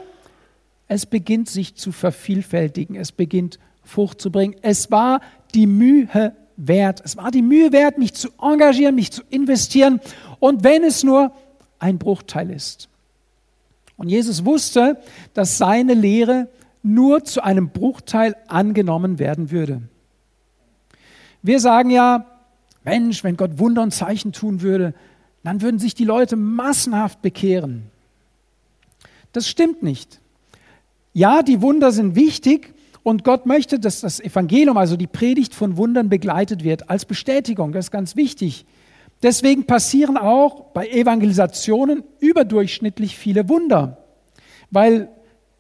es 0.88 1.06
beginnt 1.06 1.50
sich 1.50 1.76
zu 1.76 1.92
vervielfältigen, 1.92 2.96
es 2.96 3.12
beginnt 3.12 3.60
Frucht 3.84 4.22
zu 4.22 4.32
bringen. 4.32 4.56
Es 4.62 4.92
war 4.92 5.22
die 5.54 5.68
Mühe 5.68 6.36
wert. 6.58 7.02
Es 7.04 7.18
war 7.18 7.32
die 7.32 7.42
Mühe 7.42 7.72
wert, 7.72 7.98
mich 7.98 8.14
zu 8.14 8.30
engagieren, 8.42 8.96
mich 8.96 9.12
zu 9.12 9.22
investieren 9.30 10.00
und 10.40 10.64
wenn 10.64 10.84
es 10.84 11.04
nur 11.04 11.32
ein 11.80 11.98
Bruchteil 11.98 12.50
ist. 12.52 12.90
Und 13.98 14.10
Jesus 14.10 14.46
wusste, 14.46 15.02
dass 15.34 15.58
seine 15.58 15.94
Lehre 15.94 16.50
nur 16.84 17.24
zu 17.24 17.44
einem 17.44 17.70
Bruchteil 17.70 18.36
angenommen 18.48 19.20
werden 19.20 19.52
würde. 19.52 19.82
Wir 21.42 21.60
sagen 21.60 21.90
ja, 21.90 22.26
Mensch, 22.84 23.24
wenn 23.24 23.38
Gott 23.38 23.58
Wunder 23.58 23.82
und 23.82 23.92
Zeichen 23.92 24.32
tun 24.32 24.62
würde, 24.62 24.94
dann 25.44 25.62
würden 25.62 25.80
sich 25.80 25.96
die 25.96 26.06
Leute 26.06 26.36
massenhaft 26.36 27.22
bekehren. 27.22 27.84
Das 29.32 29.48
stimmt 29.48 29.84
nicht. 29.84 30.20
Ja, 31.14 31.44
die 31.44 31.62
Wunder 31.62 31.92
sind 31.92 32.16
wichtig 32.16 32.75
und 33.06 33.24
Gott 33.24 33.46
möchte, 33.46 33.78
dass 33.80 34.02
das 34.02 34.20
Evangelium, 34.20 34.78
also 34.78 34.98
die 34.98 35.06
Predigt 35.06 35.54
von 35.54 35.78
Wundern 35.78 36.10
begleitet 36.10 36.64
wird 36.64 36.90
als 36.90 37.06
Bestätigung. 37.06 37.72
Das 37.72 37.86
ist 37.86 37.92
ganz 37.92 38.16
wichtig. 38.16 38.66
Deswegen 39.22 39.68
passieren 39.68 40.18
auch 40.18 40.72
bei 40.74 40.88
Evangelisationen 40.88 42.04
überdurchschnittlich 42.20 43.16
viele 43.16 43.48
Wunder, 43.48 44.04
weil 44.72 45.10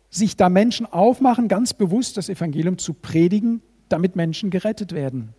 sich 0.10 0.36
da 0.36 0.50
Menschen 0.50 0.88
aufmachen, 0.88 1.48
ganz 1.48 1.75
bewusst 1.75 2.18
das 2.18 2.30
Evangelium 2.30 2.80
zu 2.80 2.96
predigen, 2.96 3.62
damit 3.90 4.16
Menschen 4.16 4.50
gerettet 4.50 4.94
werden. 4.94 5.36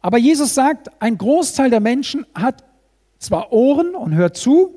Aber 0.00 0.18
Jesus 0.18 0.54
sagt, 0.54 1.02
ein 1.02 1.18
Großteil 1.18 1.70
der 1.70 1.80
Menschen 1.80 2.24
hat 2.36 2.62
zwar 3.18 3.52
Ohren 3.52 3.96
und 3.96 4.14
hört 4.14 4.36
zu 4.36 4.76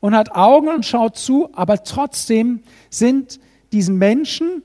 und 0.00 0.16
hat 0.16 0.32
Augen 0.34 0.66
und 0.66 0.84
schaut 0.84 1.16
zu, 1.16 1.48
aber 1.52 1.84
trotzdem 1.84 2.64
sind 2.90 3.38
diesen 3.74 3.98
Menschen 3.98 4.62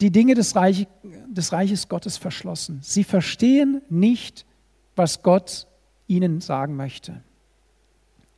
die 0.00 0.10
Dinge 0.10 0.34
des, 0.34 0.56
Reich, 0.56 0.88
des 1.28 1.52
Reiches 1.52 1.88
Gottes 1.88 2.16
verschlossen. 2.16 2.80
Sie 2.82 3.04
verstehen 3.04 3.82
nicht, 3.90 4.46
was 4.96 5.22
Gott 5.22 5.66
ihnen 6.06 6.40
sagen 6.40 6.74
möchte. 6.74 7.22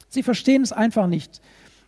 Sie 0.08 0.22
verstehen 0.22 0.62
es 0.62 0.72
einfach 0.72 1.06
nicht. 1.06 1.40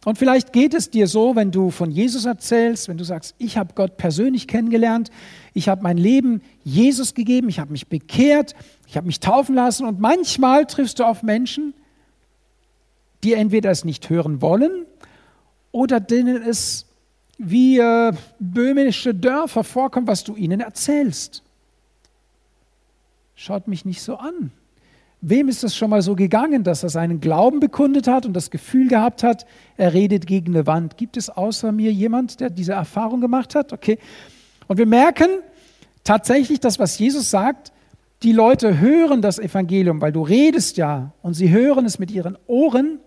Und 0.04 0.18
vielleicht 0.18 0.52
geht 0.52 0.74
es 0.74 0.90
dir 0.90 1.08
so, 1.08 1.34
wenn 1.34 1.50
du 1.50 1.70
von 1.70 1.90
Jesus 1.90 2.24
erzählst, 2.24 2.88
wenn 2.88 2.98
du 2.98 3.04
sagst, 3.04 3.34
ich 3.38 3.56
habe 3.56 3.74
Gott 3.74 3.96
persönlich 3.96 4.46
kennengelernt, 4.46 5.10
ich 5.54 5.68
habe 5.68 5.82
mein 5.82 5.96
Leben 5.96 6.42
Jesus 6.62 7.14
gegeben, 7.14 7.48
ich 7.48 7.58
habe 7.58 7.72
mich 7.72 7.88
bekehrt, 7.88 8.54
ich 8.86 8.96
habe 8.96 9.06
mich 9.06 9.20
taufen 9.20 9.54
lassen 9.54 9.86
und 9.86 10.00
manchmal 10.00 10.66
triffst 10.66 11.00
du 11.00 11.04
auf 11.04 11.22
Menschen, 11.22 11.74
die 13.24 13.32
entweder 13.32 13.70
es 13.70 13.84
nicht 13.84 14.08
hören 14.10 14.42
wollen 14.42 14.84
oder 15.72 16.00
denen 16.00 16.42
es 16.42 16.86
wie 17.38 17.78
äh, 17.78 18.12
böhmische 18.38 19.14
Dörfer 19.14 19.64
vorkommt, 19.64 20.06
was 20.06 20.24
du 20.24 20.36
ihnen 20.36 20.60
erzählst. 20.60 21.42
schaut 23.34 23.66
mich 23.68 23.84
nicht 23.84 24.02
so 24.02 24.16
an. 24.16 24.52
Wem 25.20 25.48
ist 25.48 25.64
es 25.64 25.74
schon 25.74 25.88
mal 25.88 26.02
so 26.02 26.14
gegangen, 26.14 26.64
dass 26.64 26.82
er 26.82 26.90
seinen 26.90 27.18
Glauben 27.18 27.58
bekundet 27.58 28.06
hat 28.06 28.26
und 28.26 28.34
das 28.34 28.50
Gefühl 28.50 28.88
gehabt 28.88 29.22
hat, 29.22 29.46
er 29.78 29.94
redet 29.94 30.26
gegen 30.26 30.54
eine 30.54 30.66
Wand? 30.66 30.98
Gibt 30.98 31.16
es 31.16 31.30
außer 31.30 31.72
mir 31.72 31.92
jemand, 31.92 32.40
der 32.40 32.50
diese 32.50 32.72
Erfahrung 32.72 33.22
gemacht 33.22 33.54
hat? 33.54 33.72
Okay. 33.72 33.98
Und 34.68 34.76
wir 34.76 34.86
merken 34.86 35.28
tatsächlich, 36.04 36.60
dass 36.60 36.78
was 36.78 36.98
Jesus 36.98 37.30
sagt, 37.30 37.72
die 38.22 38.32
Leute 38.32 38.78
hören 38.80 39.22
das 39.22 39.38
Evangelium, 39.38 40.00
weil 40.00 40.12
du 40.12 40.22
redest 40.22 40.76
ja 40.76 41.12
und 41.22 41.34
sie 41.34 41.50
hören 41.50 41.86
es 41.86 41.98
mit 41.98 42.10
ihren 42.10 42.36
Ohren, 42.46 43.00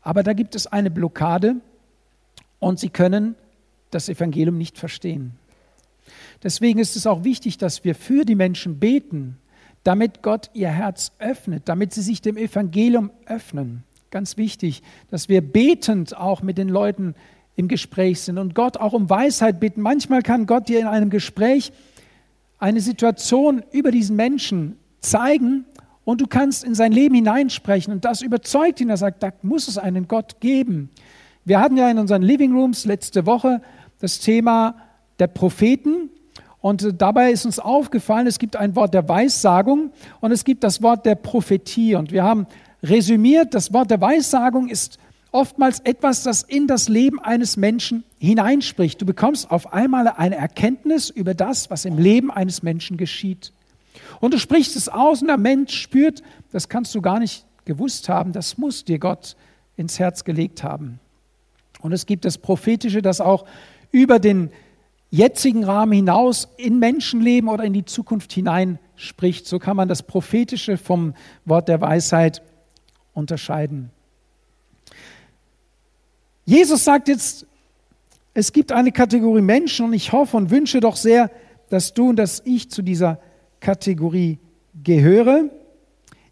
aber 0.00 0.24
da 0.24 0.32
gibt 0.32 0.56
es 0.56 0.66
eine 0.66 0.90
Blockade 0.90 1.56
und 2.62 2.78
sie 2.78 2.90
können 2.90 3.34
das 3.90 4.08
Evangelium 4.08 4.56
nicht 4.56 4.78
verstehen. 4.78 5.32
Deswegen 6.44 6.78
ist 6.78 6.94
es 6.94 7.08
auch 7.08 7.24
wichtig, 7.24 7.58
dass 7.58 7.84
wir 7.84 7.96
für 7.96 8.24
die 8.24 8.36
Menschen 8.36 8.78
beten, 8.78 9.36
damit 9.82 10.22
Gott 10.22 10.48
ihr 10.54 10.68
Herz 10.68 11.10
öffnet, 11.18 11.64
damit 11.66 11.92
sie 11.92 12.02
sich 12.02 12.22
dem 12.22 12.36
Evangelium 12.36 13.10
öffnen. 13.26 13.82
Ganz 14.10 14.36
wichtig, 14.36 14.82
dass 15.10 15.28
wir 15.28 15.40
betend 15.40 16.16
auch 16.16 16.42
mit 16.42 16.56
den 16.56 16.68
Leuten 16.68 17.16
im 17.56 17.66
Gespräch 17.66 18.20
sind 18.20 18.38
und 18.38 18.54
Gott 18.54 18.76
auch 18.76 18.92
um 18.92 19.10
Weisheit 19.10 19.58
bitten. 19.58 19.80
Manchmal 19.80 20.22
kann 20.22 20.46
Gott 20.46 20.68
dir 20.68 20.78
in 20.78 20.86
einem 20.86 21.10
Gespräch 21.10 21.72
eine 22.60 22.80
Situation 22.80 23.64
über 23.72 23.90
diesen 23.90 24.14
Menschen 24.14 24.76
zeigen 25.00 25.64
und 26.04 26.20
du 26.20 26.28
kannst 26.28 26.62
in 26.62 26.76
sein 26.76 26.92
Leben 26.92 27.16
hineinsprechen 27.16 27.92
und 27.92 28.04
das 28.04 28.22
überzeugt 28.22 28.80
ihn. 28.80 28.88
Er 28.88 28.96
sagt, 28.96 29.24
da 29.24 29.32
muss 29.42 29.66
es 29.66 29.78
einen 29.78 30.06
Gott 30.06 30.38
geben. 30.38 30.90
Wir 31.44 31.60
hatten 31.60 31.76
ja 31.76 31.90
in 31.90 31.98
unseren 31.98 32.22
Living 32.22 32.52
Rooms 32.52 32.84
letzte 32.84 33.26
Woche 33.26 33.60
das 33.98 34.20
Thema 34.20 34.76
der 35.18 35.26
Propheten 35.26 36.10
und 36.62 36.82
äh, 36.84 36.94
dabei 36.94 37.32
ist 37.32 37.44
uns 37.44 37.58
aufgefallen, 37.58 38.26
es 38.26 38.38
gibt 38.38 38.56
ein 38.56 38.74
Wort 38.76 38.94
der 38.94 39.08
Weissagung 39.08 39.90
und 40.20 40.32
es 40.32 40.44
gibt 40.44 40.64
das 40.64 40.80
Wort 40.82 41.04
der 41.04 41.16
Prophetie. 41.16 41.96
Und 41.96 42.12
wir 42.12 42.22
haben 42.22 42.46
resümiert, 42.82 43.54
das 43.54 43.72
Wort 43.72 43.90
der 43.90 44.00
Weissagung 44.00 44.68
ist 44.68 44.98
oftmals 45.32 45.80
etwas, 45.80 46.22
das 46.22 46.42
in 46.42 46.66
das 46.66 46.88
Leben 46.88 47.18
eines 47.18 47.56
Menschen 47.56 48.04
hineinspricht. 48.18 49.00
Du 49.00 49.06
bekommst 49.06 49.50
auf 49.50 49.72
einmal 49.72 50.06
eine 50.08 50.36
Erkenntnis 50.36 51.10
über 51.10 51.34
das, 51.34 51.70
was 51.70 51.84
im 51.84 51.98
Leben 51.98 52.30
eines 52.30 52.62
Menschen 52.62 52.96
geschieht. 52.96 53.52
Und 54.20 54.32
du 54.32 54.38
sprichst 54.38 54.76
es 54.76 54.88
aus 54.88 55.22
und 55.22 55.28
der 55.28 55.38
Mensch 55.38 55.74
spürt, 55.74 56.22
das 56.52 56.68
kannst 56.68 56.94
du 56.94 57.02
gar 57.02 57.18
nicht 57.18 57.44
gewusst 57.64 58.08
haben, 58.08 58.32
das 58.32 58.58
muss 58.58 58.84
dir 58.84 58.98
Gott 58.98 59.36
ins 59.76 59.98
Herz 59.98 60.24
gelegt 60.24 60.62
haben. 60.62 61.00
Und 61.82 61.92
es 61.92 62.06
gibt 62.06 62.24
das 62.24 62.38
Prophetische, 62.38 63.02
das 63.02 63.20
auch 63.20 63.44
über 63.90 64.18
den 64.18 64.50
jetzigen 65.10 65.62
Rahmen 65.64 65.92
hinaus 65.92 66.48
in 66.56 66.78
Menschenleben 66.78 67.50
oder 67.50 67.64
in 67.64 67.74
die 67.74 67.84
Zukunft 67.84 68.32
hinein 68.32 68.78
spricht. 68.96 69.46
So 69.46 69.58
kann 69.58 69.76
man 69.76 69.88
das 69.88 70.02
Prophetische 70.02 70.78
vom 70.78 71.14
Wort 71.44 71.68
der 71.68 71.80
Weisheit 71.80 72.40
unterscheiden. 73.12 73.90
Jesus 76.44 76.84
sagt 76.84 77.08
jetzt, 77.08 77.46
es 78.34 78.52
gibt 78.52 78.72
eine 78.72 78.92
Kategorie 78.92 79.42
Menschen 79.42 79.86
und 79.86 79.92
ich 79.92 80.12
hoffe 80.12 80.36
und 80.36 80.50
wünsche 80.50 80.80
doch 80.80 80.96
sehr, 80.96 81.30
dass 81.68 81.92
du 81.92 82.08
und 82.08 82.16
dass 82.16 82.40
ich 82.44 82.70
zu 82.70 82.80
dieser 82.80 83.20
Kategorie 83.60 84.38
gehöre. 84.82 85.50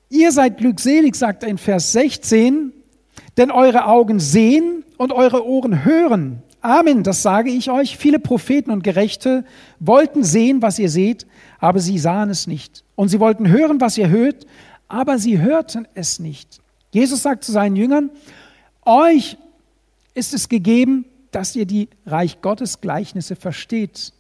Ihr 0.09 0.33
seid 0.33 0.59
glückselig, 0.59 1.15
sagt 1.15 1.43
er 1.43 1.51
in 1.51 1.59
Vers 1.59 1.93
16, 1.93 2.73
denn 3.37 3.51
eure 3.51 3.87
Augen 3.87 4.21
sehen 4.21 4.85
und 4.97 5.13
eure 5.13 5.47
Ohren 5.47 5.85
hören. 5.85 6.43
Amen, 6.61 7.03
das 7.03 7.23
sage 7.23 7.51
ich 7.51 7.71
euch. 7.71 7.97
Viele 7.97 8.19
Propheten 8.19 8.71
und 8.71 8.85
Gerechte 8.85 9.45
wollten 9.79 10.25
sehen, 10.25 10.61
was 10.61 10.79
ihr 10.79 10.91
seht, 10.91 11.27
aber 11.59 11.81
sie 11.81 11.99
sahen 11.99 12.29
es 12.29 12.47
nicht. 12.47 12.85
Und 12.97 13.09
sie 13.09 13.21
wollten 13.21 13.49
hören, 13.49 13.81
was 13.81 13.97
ihr 13.97 14.11
hört, 14.11 14.47
aber 14.89 15.19
sie 15.19 15.39
hörten 15.39 15.89
es 15.95 16.19
nicht. 16.19 16.61
Jesus 16.93 17.23
sagt 17.23 17.45
zu 17.45 17.53
seinen 17.53 17.77
Jüngern, 17.77 18.11
euch 18.85 19.39
ist 20.15 20.35
es 20.35 20.49
gegeben, 20.49 21.07
dass 21.31 21.55
ihr 21.57 21.65
die 21.65 21.89
Reich 22.05 22.43
Gottes 22.43 22.81
Gleichnisse 22.81 23.37
versteht. 23.37 24.13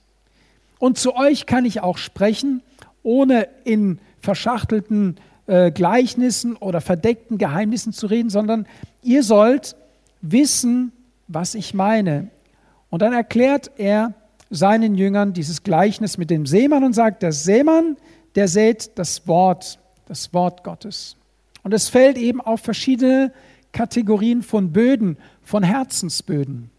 Und 0.78 0.96
zu 0.96 1.16
euch 1.16 1.44
kann 1.44 1.64
ich 1.64 1.82
auch 1.82 1.98
sprechen, 1.98 2.62
ohne 3.02 3.48
in 3.64 3.98
verschachtelten 4.20 5.16
äh, 5.46 5.70
Gleichnissen 5.72 6.56
oder 6.56 6.80
verdeckten 6.80 7.36
Geheimnissen 7.36 7.92
zu 7.92 8.06
reden, 8.06 8.30
sondern 8.30 8.66
ihr 9.02 9.22
sollt 9.22 9.76
wissen, 10.20 10.92
was 11.28 11.54
ich 11.54 11.74
meine. 11.74 12.28
Und 12.90 13.02
dann 13.02 13.12
erklärt 13.12 13.70
er 13.76 14.14
seinen 14.50 14.94
Jüngern 14.96 15.32
dieses 15.32 15.62
Gleichnis 15.62 16.18
mit 16.18 16.30
dem 16.30 16.46
Seemann 16.46 16.84
und 16.84 16.92
sagt, 16.92 17.22
der 17.22 17.32
Seemann, 17.32 17.96
der 18.34 18.48
sät 18.48 18.90
das 18.96 19.26
Wort, 19.28 19.78
das 20.06 20.34
Wort 20.34 20.64
Gottes. 20.64 21.16
Und 21.62 21.72
es 21.72 21.88
fällt 21.88 22.18
eben 22.18 22.40
auf 22.40 22.60
verschiedene 22.60 23.32
Kategorien 23.72 24.42
von 24.42 24.72
Böden, 24.72 25.16
von 25.42 25.62
Herzensböden. 25.62 26.70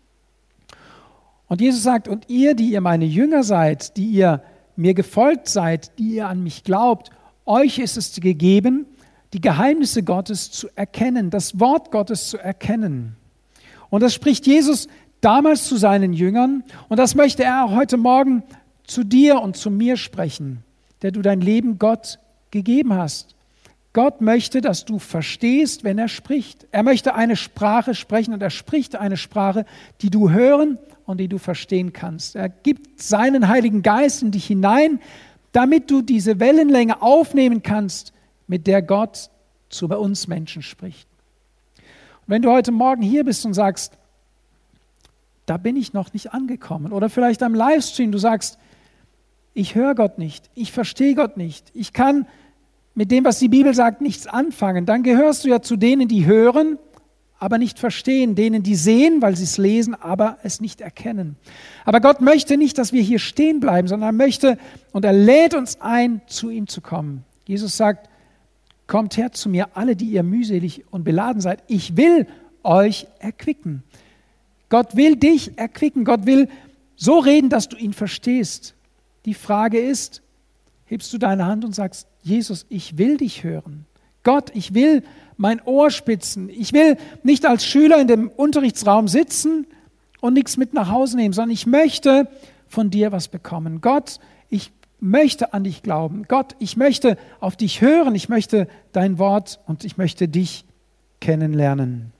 Und 1.47 1.61
Jesus 1.61 1.83
sagt, 1.83 2.07
und 2.07 2.29
ihr, 2.29 2.55
die 2.55 2.71
ihr 2.71 2.81
meine 2.81 3.05
Jünger 3.05 3.43
seid, 3.43 3.97
die 3.97 4.07
ihr 4.07 4.41
mir 4.75 4.93
gefolgt 4.93 5.47
seid, 5.47 5.97
die 5.99 6.15
ihr 6.15 6.27
an 6.27 6.43
mich 6.43 6.63
glaubt, 6.63 7.11
euch 7.45 7.79
ist 7.79 7.97
es 7.97 8.19
gegeben, 8.19 8.85
die 9.33 9.41
Geheimnisse 9.41 10.03
Gottes 10.03 10.51
zu 10.51 10.67
erkennen, 10.75 11.29
das 11.29 11.59
Wort 11.59 11.91
Gottes 11.91 12.29
zu 12.29 12.37
erkennen. 12.37 13.15
Und 13.89 14.01
das 14.01 14.13
spricht 14.13 14.45
Jesus 14.45 14.87
damals 15.21 15.65
zu 15.67 15.77
seinen 15.77 16.13
Jüngern 16.13 16.63
und 16.89 16.97
das 16.97 17.15
möchte 17.15 17.43
er 17.43 17.71
heute 17.71 17.97
Morgen 17.97 18.43
zu 18.83 19.03
dir 19.03 19.39
und 19.41 19.55
zu 19.55 19.69
mir 19.69 19.97
sprechen, 19.97 20.63
der 21.01 21.11
du 21.11 21.21
dein 21.21 21.41
Leben 21.41 21.79
Gott 21.79 22.19
gegeben 22.49 22.93
hast. 22.93 23.35
Gott 23.93 24.21
möchte, 24.21 24.61
dass 24.61 24.85
du 24.85 24.99
verstehst, 24.99 25.83
wenn 25.83 25.97
er 25.97 26.07
spricht. 26.07 26.65
Er 26.71 26.83
möchte 26.83 27.13
eine 27.13 27.35
Sprache 27.35 27.93
sprechen 27.93 28.33
und 28.33 28.41
er 28.41 28.49
spricht 28.49 28.95
eine 28.95 29.17
Sprache, 29.17 29.65
die 30.01 30.09
du 30.09 30.29
hören 30.29 30.77
und 31.05 31.19
die 31.19 31.27
du 31.27 31.37
verstehen 31.37 31.91
kannst. 31.91 32.35
Er 32.35 32.47
gibt 32.47 33.01
seinen 33.01 33.49
Heiligen 33.49 33.81
Geist 33.81 34.23
in 34.23 34.31
dich 34.31 34.45
hinein, 34.45 34.99
damit 35.51 35.91
du 35.91 36.01
diese 36.01 36.39
Wellenlänge 36.39 37.01
aufnehmen 37.01 37.63
kannst, 37.63 38.13
mit 38.47 38.67
der 38.67 38.81
Gott 38.81 39.29
zu 39.69 39.87
uns 39.87 40.27
Menschen 40.27 40.61
spricht. 40.61 41.07
Wenn 42.27 42.41
du 42.41 42.51
heute 42.51 42.71
Morgen 42.71 43.01
hier 43.01 43.23
bist 43.23 43.45
und 43.45 43.53
sagst, 43.53 43.97
da 45.45 45.57
bin 45.57 45.75
ich 45.75 45.93
noch 45.93 46.13
nicht 46.13 46.33
angekommen, 46.33 46.93
oder 46.93 47.09
vielleicht 47.09 47.43
am 47.43 47.53
Livestream, 47.53 48.11
du 48.11 48.17
sagst, 48.17 48.57
ich 49.53 49.75
höre 49.75 49.95
Gott 49.95 50.17
nicht, 50.17 50.49
ich 50.55 50.71
verstehe 50.71 51.15
Gott 51.15 51.35
nicht, 51.37 51.71
ich 51.73 51.93
kann 51.93 52.27
mit 52.93 53.11
dem, 53.11 53.25
was 53.25 53.39
die 53.39 53.49
Bibel 53.49 53.73
sagt, 53.73 54.01
nichts 54.01 54.27
anfangen, 54.27 54.85
dann 54.85 55.03
gehörst 55.03 55.43
du 55.43 55.49
ja 55.49 55.61
zu 55.61 55.75
denen, 55.77 56.07
die 56.07 56.25
hören, 56.25 56.77
aber 57.39 57.57
nicht 57.57 57.79
verstehen, 57.79 58.35
denen, 58.35 58.61
die 58.61 58.75
sehen, 58.75 59.21
weil 59.21 59.35
sie 59.35 59.45
es 59.45 59.57
lesen, 59.57 59.95
aber 59.95 60.37
es 60.43 60.61
nicht 60.61 60.79
erkennen. 60.79 61.37
Aber 61.85 61.99
Gott 61.99 62.21
möchte 62.21 62.55
nicht, 62.55 62.77
dass 62.77 62.93
wir 62.93 63.01
hier 63.01 63.17
stehen 63.17 63.59
bleiben, 63.59 63.87
sondern 63.87 64.09
er 64.09 64.13
möchte 64.13 64.59
und 64.91 65.05
er 65.05 65.13
lädt 65.13 65.55
uns 65.55 65.81
ein, 65.81 66.21
zu 66.27 66.51
ihm 66.51 66.67
zu 66.67 66.81
kommen. 66.81 67.23
Jesus 67.47 67.75
sagt, 67.77 68.10
Kommt 68.91 69.15
her 69.15 69.31
zu 69.31 69.47
mir, 69.47 69.77
alle, 69.77 69.95
die 69.95 70.07
ihr 70.07 70.21
mühselig 70.21 70.83
und 70.91 71.05
beladen 71.05 71.41
seid. 71.41 71.63
Ich 71.69 71.95
will 71.95 72.27
euch 72.61 73.07
erquicken. 73.19 73.83
Gott 74.67 74.97
will 74.97 75.15
dich 75.15 75.57
erquicken. 75.57 76.03
Gott 76.03 76.25
will 76.25 76.49
so 76.97 77.19
reden, 77.19 77.49
dass 77.49 77.69
du 77.69 77.77
ihn 77.77 77.93
verstehst. 77.93 78.75
Die 79.23 79.33
Frage 79.33 79.79
ist, 79.79 80.21
hebst 80.83 81.13
du 81.13 81.19
deine 81.19 81.45
Hand 81.45 81.63
und 81.63 81.73
sagst, 81.73 82.05
Jesus, 82.21 82.65
ich 82.67 82.97
will 82.97 83.15
dich 83.15 83.45
hören. 83.45 83.85
Gott, 84.23 84.51
ich 84.53 84.73
will 84.73 85.03
mein 85.37 85.61
Ohr 85.61 85.89
spitzen. 85.89 86.49
Ich 86.49 86.73
will 86.73 86.97
nicht 87.23 87.45
als 87.45 87.65
Schüler 87.65 88.01
in 88.01 88.07
dem 88.07 88.27
Unterrichtsraum 88.27 89.07
sitzen 89.07 89.67
und 90.19 90.33
nichts 90.33 90.57
mit 90.57 90.73
nach 90.73 90.91
Hause 90.91 91.15
nehmen, 91.15 91.33
sondern 91.33 91.51
ich 91.51 91.65
möchte 91.65 92.27
von 92.67 92.89
dir 92.89 93.13
was 93.13 93.29
bekommen. 93.29 93.79
Gott, 93.79 94.19
ich 94.49 94.69
möchte 95.01 95.53
an 95.53 95.65
dich 95.65 95.83
glauben. 95.83 96.25
Gott, 96.27 96.55
ich 96.59 96.77
möchte 96.77 97.17
auf 97.39 97.57
dich 97.57 97.81
hören, 97.81 98.15
ich 98.15 98.29
möchte 98.29 98.67
dein 98.93 99.19
Wort 99.19 99.59
und 99.65 99.83
ich 99.83 99.97
möchte 99.97 100.27
dich 100.27 100.63
kennenlernen. 101.19 102.13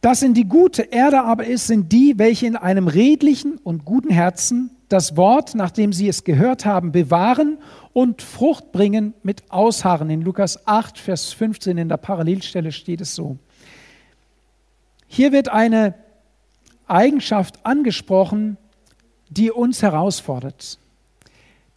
Das 0.00 0.22
in 0.22 0.32
die 0.32 0.44
gute 0.44 0.82
Erde 0.82 1.22
aber 1.22 1.44
ist, 1.44 1.66
sind 1.66 1.92
die, 1.92 2.14
welche 2.18 2.46
in 2.46 2.56
einem 2.56 2.88
redlichen 2.88 3.58
und 3.58 3.84
guten 3.84 4.10
Herzen 4.10 4.70
das 4.88 5.16
Wort, 5.16 5.54
nachdem 5.54 5.92
sie 5.92 6.08
es 6.08 6.24
gehört 6.24 6.64
haben, 6.64 6.90
bewahren 6.90 7.58
und 7.92 8.22
Frucht 8.22 8.72
bringen 8.72 9.14
mit 9.22 9.50
Ausharren. 9.50 10.10
In 10.10 10.22
Lukas 10.22 10.66
8, 10.66 10.98
Vers 10.98 11.32
15 11.32 11.76
in 11.76 11.88
der 11.88 11.98
Parallelstelle 11.98 12.72
steht 12.72 13.00
es 13.00 13.14
so. 13.14 13.38
Hier 15.06 15.32
wird 15.32 15.48
eine 15.48 15.94
Eigenschaft 16.90 17.64
angesprochen, 17.64 18.56
die 19.28 19.50
uns 19.50 19.82
herausfordert. 19.82 20.78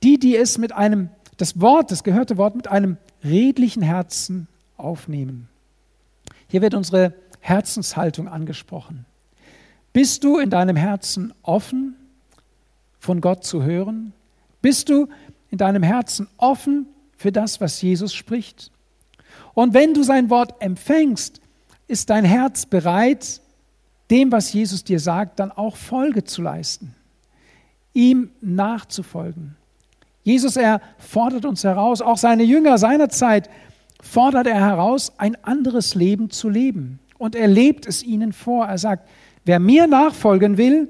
Die, 0.01 0.17
die 0.17 0.36
es 0.36 0.58
mit 0.58 0.72
einem, 0.72 1.10
das 1.38 1.62
Wort, 1.62 1.91
das 1.91 2.03
gehörte 2.03 2.38
Wort 2.38 2.55
mit 2.55 2.67
einem 2.67 2.98
redlichen 3.24 3.84
Herzen 3.84 4.48
aufnehmen. 4.75 5.48
Hier 6.48 6.62
wird 6.62 6.74
unsere 6.74 7.13
Herzenshaltung 7.39 8.27
angesprochen. 8.27 9.05
Bist 9.93 10.24
du 10.24 10.39
in 10.39 10.50
deinem 10.50 10.75
Herzen 10.75 11.34
offen 11.43 11.96
von 13.00 13.22
Gott 13.22 13.46
zu 13.46 13.63
hören? 13.63 14.13
Bist 14.62 14.89
du 14.89 15.08
in 15.51 15.58
deinem 15.58 15.84
Herzen 15.84 16.27
offen 16.38 16.88
für 17.15 17.32
das, 17.32 17.62
was 17.62 17.82
Jesus 17.82 18.13
spricht? 18.13 18.72
Und 19.53 19.74
wenn 19.74 19.93
du 19.93 20.03
sein 20.03 20.29
Wort 20.29 20.62
empfängst, 20.62 21.41
ist 21.88 22.10
dein 22.10 22.25
Herz 22.25 22.65
bereit, 22.65 23.41
dem, 24.13 24.32
was 24.32 24.53
Jesus 24.53 24.84
dir 24.84 25.00
sagt, 25.00 25.39
dann 25.39 25.51
auch 25.51 25.75
Folge 25.75 26.24
zu 26.24 26.43
leisten, 26.43 26.93
ihm 27.93 28.29
nachzufolgen. 28.41 29.55
Jesus, 30.24 30.55
er 30.55 30.82
fordert 31.00 31.46
uns 31.46 31.63
heraus, 31.63 32.00
auch 32.00 32.20
seine 32.20 32.43
Jünger 32.43 32.77
seiner 32.77 33.10
Zeit 33.10 33.50
fordert 34.03 34.46
er 34.46 34.60
heraus, 34.60 35.13
ein 35.17 35.36
anderes 35.43 35.96
Leben 35.96 36.29
zu 36.29 36.48
leben. 36.48 37.00
Und 37.17 37.36
er 37.36 37.48
lebt 37.48 37.88
es 37.88 38.03
ihnen 38.03 38.34
vor. 38.34 38.65
Er 38.65 38.77
sagt, 38.77 39.10
wer 39.46 39.60
mir 39.60 39.88
nachfolgen 39.88 40.58
will, 40.58 40.89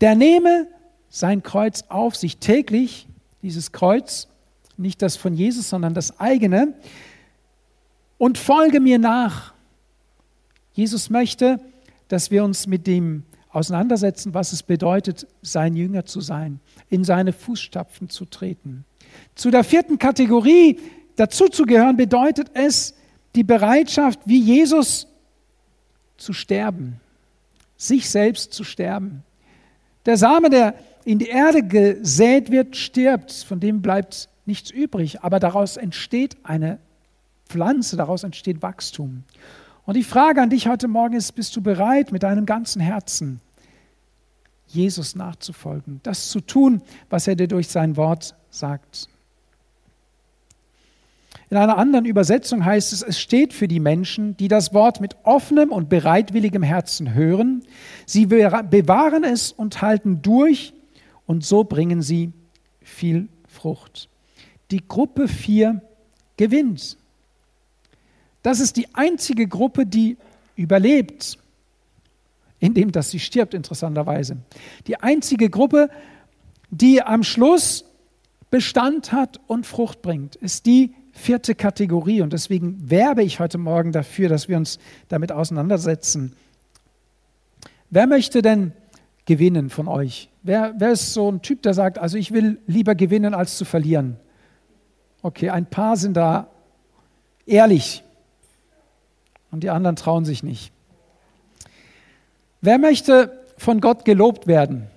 der 0.00 0.14
nehme 0.14 0.68
sein 1.10 1.42
Kreuz 1.42 1.84
auf 1.88 2.16
sich 2.16 2.38
täglich, 2.38 3.06
dieses 3.42 3.72
Kreuz, 3.72 4.28
nicht 4.78 5.02
das 5.02 5.16
von 5.16 5.34
Jesus, 5.34 5.68
sondern 5.68 5.92
das 5.92 6.18
eigene, 6.20 6.72
und 8.16 8.38
folge 8.38 8.80
mir 8.80 8.98
nach. 8.98 9.52
Jesus 10.72 11.10
möchte, 11.10 11.60
dass 12.12 12.30
wir 12.30 12.44
uns 12.44 12.66
mit 12.66 12.86
dem 12.86 13.22
auseinandersetzen, 13.48 14.34
was 14.34 14.52
es 14.52 14.62
bedeutet, 14.62 15.26
sein 15.40 15.74
Jünger 15.74 16.04
zu 16.04 16.20
sein, 16.20 16.60
in 16.90 17.04
seine 17.04 17.32
Fußstapfen 17.32 18.10
zu 18.10 18.26
treten. 18.26 18.84
Zu 19.34 19.50
der 19.50 19.64
vierten 19.64 19.98
Kategorie 19.98 20.78
dazuzugehören 21.16 21.96
bedeutet 21.96 22.50
es, 22.52 22.94
die 23.34 23.44
Bereitschaft, 23.44 24.20
wie 24.26 24.42
Jesus 24.42 25.06
zu 26.18 26.34
sterben, 26.34 27.00
sich 27.78 28.10
selbst 28.10 28.52
zu 28.52 28.62
sterben. 28.62 29.22
Der 30.04 30.18
Same, 30.18 30.50
der 30.50 30.74
in 31.06 31.18
die 31.18 31.28
Erde 31.28 31.62
gesät 31.62 32.50
wird, 32.50 32.76
stirbt, 32.76 33.32
von 33.32 33.58
dem 33.58 33.80
bleibt 33.80 34.28
nichts 34.44 34.70
übrig, 34.70 35.22
aber 35.22 35.40
daraus 35.40 35.78
entsteht 35.78 36.36
eine 36.42 36.78
Pflanze, 37.46 37.96
daraus 37.96 38.22
entsteht 38.22 38.60
Wachstum. 38.60 39.24
Und 39.84 39.96
die 39.96 40.04
Frage 40.04 40.40
an 40.40 40.50
dich 40.50 40.68
heute 40.68 40.86
Morgen 40.86 41.14
ist, 41.14 41.32
bist 41.32 41.56
du 41.56 41.60
bereit, 41.60 42.12
mit 42.12 42.22
deinem 42.22 42.46
ganzen 42.46 42.80
Herzen 42.80 43.40
Jesus 44.66 45.14
nachzufolgen, 45.14 46.00
das 46.02 46.30
zu 46.30 46.40
tun, 46.40 46.82
was 47.10 47.26
er 47.26 47.36
dir 47.36 47.48
durch 47.48 47.68
sein 47.68 47.96
Wort 47.96 48.34
sagt? 48.48 49.08
In 51.50 51.58
einer 51.58 51.76
anderen 51.76 52.06
Übersetzung 52.06 52.64
heißt 52.64 52.94
es, 52.94 53.02
es 53.02 53.20
steht 53.20 53.52
für 53.52 53.68
die 53.68 53.80
Menschen, 53.80 54.36
die 54.38 54.48
das 54.48 54.72
Wort 54.72 55.02
mit 55.02 55.16
offenem 55.24 55.70
und 55.70 55.90
bereitwilligem 55.90 56.62
Herzen 56.62 57.12
hören. 57.12 57.62
Sie 58.06 58.24
bewahren 58.24 59.24
es 59.24 59.52
und 59.52 59.82
halten 59.82 60.22
durch 60.22 60.72
und 61.26 61.44
so 61.44 61.64
bringen 61.64 62.00
sie 62.00 62.32
viel 62.80 63.28
Frucht. 63.46 64.08
Die 64.70 64.86
Gruppe 64.88 65.28
4 65.28 65.82
gewinnt. 66.38 66.96
Das 68.42 68.60
ist 68.60 68.76
die 68.76 68.94
einzige 68.94 69.46
Gruppe, 69.46 69.86
die 69.86 70.16
überlebt, 70.56 71.38
indem 72.58 72.92
dass 72.92 73.10
sie 73.10 73.20
stirbt, 73.20 73.54
interessanterweise. 73.54 74.38
Die 74.86 74.96
einzige 74.96 75.50
Gruppe, 75.50 75.88
die 76.70 77.02
am 77.02 77.22
Schluss 77.22 77.84
Bestand 78.50 79.12
hat 79.12 79.40
und 79.46 79.66
Frucht 79.66 80.02
bringt, 80.02 80.36
ist 80.36 80.66
die, 80.66 80.94
vierte 81.12 81.54
Kategorie 81.54 82.22
und 82.22 82.32
deswegen 82.32 82.90
werbe 82.90 83.22
ich 83.22 83.38
heute 83.38 83.58
Morgen 83.58 83.92
dafür, 83.92 84.28
dass 84.28 84.48
wir 84.48 84.56
uns 84.56 84.78
damit 85.08 85.30
auseinandersetzen. 85.30 86.34
Wer 87.90 88.06
möchte 88.06 88.42
denn 88.42 88.72
gewinnen 89.26 89.70
von 89.70 89.86
euch? 89.86 90.30
Wer, 90.42 90.74
wer 90.78 90.92
ist 90.92 91.12
so 91.12 91.30
ein 91.30 91.42
Typ, 91.42 91.62
der 91.62 91.74
sagt, 91.74 91.98
also 91.98 92.16
ich 92.16 92.32
will 92.32 92.58
lieber 92.66 92.94
gewinnen 92.94 93.34
als 93.34 93.56
zu 93.58 93.64
verlieren? 93.64 94.16
Okay, 95.20 95.50
ein 95.50 95.66
paar 95.66 95.96
sind 95.96 96.16
da 96.16 96.48
ehrlich 97.46 98.02
und 99.52 99.62
die 99.62 99.70
anderen 99.70 99.94
trauen 99.94 100.24
sich 100.24 100.42
nicht. 100.42 100.72
Wer 102.60 102.78
möchte 102.78 103.38
von 103.56 103.80
Gott 103.80 104.04
gelobt 104.04 104.48
werden? 104.48 104.88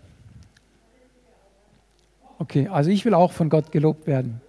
Okay, 2.39 2.67
also 2.67 2.89
ich 2.89 3.05
will 3.05 3.13
auch 3.13 3.31
von 3.31 3.49
Gott 3.49 3.71
gelobt 3.71 4.07
werden. 4.07 4.41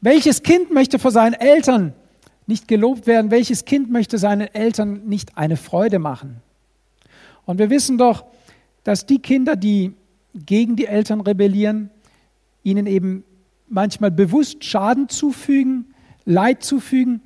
Welches 0.00 0.42
Kind 0.42 0.72
möchte 0.72 0.98
vor 0.98 1.12
seinen 1.12 1.34
Eltern 1.34 1.94
nicht 2.46 2.68
gelobt 2.68 3.06
werden? 3.06 3.30
Welches 3.30 3.64
Kind 3.64 3.90
möchte 3.90 4.18
seinen 4.18 4.52
Eltern 4.52 5.06
nicht 5.06 5.38
eine 5.38 5.56
Freude 5.56 5.98
machen? 5.98 6.42
Und 7.44 7.58
wir 7.58 7.70
wissen 7.70 7.98
doch, 7.98 8.24
dass 8.84 9.06
die 9.06 9.20
Kinder, 9.20 9.56
die 9.56 9.94
gegen 10.34 10.76
die 10.76 10.86
Eltern 10.86 11.20
rebellieren, 11.20 11.90
ihnen 12.64 12.86
eben 12.86 13.24
manchmal 13.68 14.10
bewusst 14.10 14.64
Schaden 14.64 15.08
zufügen, 15.08 15.94
Leid 16.24 16.62
zufügen, 16.62 17.20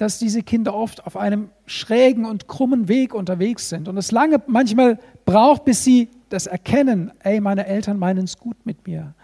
dass 0.00 0.18
diese 0.18 0.42
Kinder 0.42 0.74
oft 0.74 1.06
auf 1.06 1.16
einem 1.16 1.50
schrägen 1.66 2.24
und 2.24 2.48
krummen 2.48 2.88
Weg 2.88 3.14
unterwegs 3.14 3.68
sind 3.68 3.88
und 3.88 3.96
es 3.96 4.12
lange 4.12 4.42
manchmal 4.46 4.98
braucht, 5.24 5.64
bis 5.64 5.84
sie 5.84 6.08
das 6.28 6.46
erkennen, 6.46 7.12
ey, 7.20 7.40
meine 7.40 7.66
Eltern 7.66 7.98
meinen 7.98 8.24
es 8.24 8.38
gut 8.38 8.56
mit 8.64 8.86
mir 8.86 9.14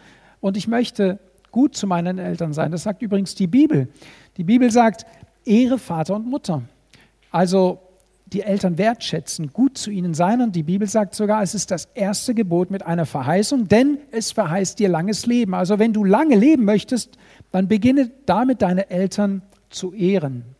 und 0.41 0.57
ich 0.57 0.69
möchte 0.69 1.19
gut 1.51 1.75
zu 1.75 1.87
meinen 1.87 2.19
Eltern 2.19 2.53
sein. 2.53 2.71
Das 2.71 2.83
sagt 2.83 3.01
übrigens 3.01 3.35
die 3.35 3.47
Bibel. 3.47 3.89
Die 4.37 4.45
Bibel 4.45 4.71
sagt, 4.71 5.07
Ehre 5.47 5.79
Vater 5.79 6.15
und 6.15 6.27
Mutter. 6.27 6.63
Also 7.31 7.79
die 8.27 8.43
Eltern 8.43 8.77
wertschätzen, 8.77 9.53
gut 9.53 9.79
zu 9.79 9.91
ihnen 9.91 10.13
sein. 10.13 10.41
Und 10.43 10.57
die 10.57 10.65
Bibel 10.65 10.89
sagt 10.89 11.15
sogar, 11.15 11.43
es 11.43 11.55
ist 11.55 11.71
das 11.71 11.87
erste 11.95 12.35
Gebot 12.35 12.71
mit 12.71 12.85
einer 12.85 13.07
Verheißung, 13.07 13.69
denn 13.69 13.99
es 14.11 14.33
verheißt 14.33 14.79
dir 14.79 14.89
langes 14.89 15.27
Leben. 15.27 15.55
Also 15.55 15.79
wenn 15.79 15.93
du 15.93 16.05
lange 16.05 16.35
leben 16.35 16.65
möchtest, 16.65 17.17
dann 17.53 17.69
beginne 17.69 18.11
damit 18.27 18.63
deine 18.63 18.91
Eltern 18.91 19.43
zu 19.71 19.95
ehren. 19.95 20.56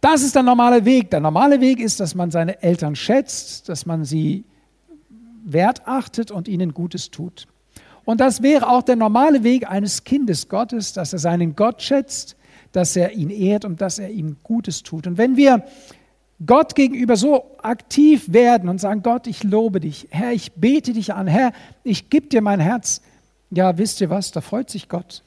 Das 0.00 0.22
ist 0.22 0.34
der 0.34 0.42
normale 0.42 0.84
Weg. 0.84 1.10
Der 1.10 1.20
normale 1.20 1.60
Weg 1.60 1.80
ist, 1.80 2.00
dass 2.00 2.14
man 2.14 2.30
seine 2.30 2.62
Eltern 2.62 2.94
schätzt, 2.94 3.68
dass 3.68 3.86
man 3.86 4.04
sie 4.04 4.44
wertachtet 5.44 6.30
und 6.30 6.46
ihnen 6.46 6.72
Gutes 6.74 7.10
tut. 7.10 7.46
Und 8.04 8.20
das 8.20 8.42
wäre 8.42 8.68
auch 8.68 8.82
der 8.82 8.96
normale 8.96 9.42
Weg 9.44 9.68
eines 9.68 10.04
Kindes 10.04 10.48
Gottes, 10.48 10.92
dass 10.92 11.12
er 11.12 11.18
seinen 11.18 11.56
Gott 11.56 11.82
schätzt, 11.82 12.36
dass 12.72 12.96
er 12.96 13.12
ihn 13.12 13.30
ehrt 13.30 13.64
und 13.64 13.80
dass 13.80 13.98
er 13.98 14.10
ihm 14.10 14.36
Gutes 14.42 14.82
tut. 14.82 15.06
Und 15.06 15.18
wenn 15.18 15.36
wir 15.36 15.64
Gott 16.46 16.74
gegenüber 16.74 17.16
so 17.16 17.56
aktiv 17.62 18.32
werden 18.32 18.68
und 18.68 18.78
sagen, 18.80 19.02
Gott, 19.02 19.26
ich 19.26 19.42
lobe 19.42 19.80
dich, 19.80 20.06
Herr, 20.10 20.32
ich 20.32 20.52
bete 20.52 20.92
dich 20.92 21.12
an, 21.12 21.26
Herr, 21.26 21.52
ich 21.82 22.10
gebe 22.10 22.28
dir 22.28 22.42
mein 22.42 22.60
Herz, 22.60 23.02
ja, 23.50 23.76
wisst 23.76 24.00
ihr 24.00 24.10
was, 24.10 24.30
da 24.30 24.40
freut 24.40 24.70
sich 24.70 24.88
Gott. 24.88 25.22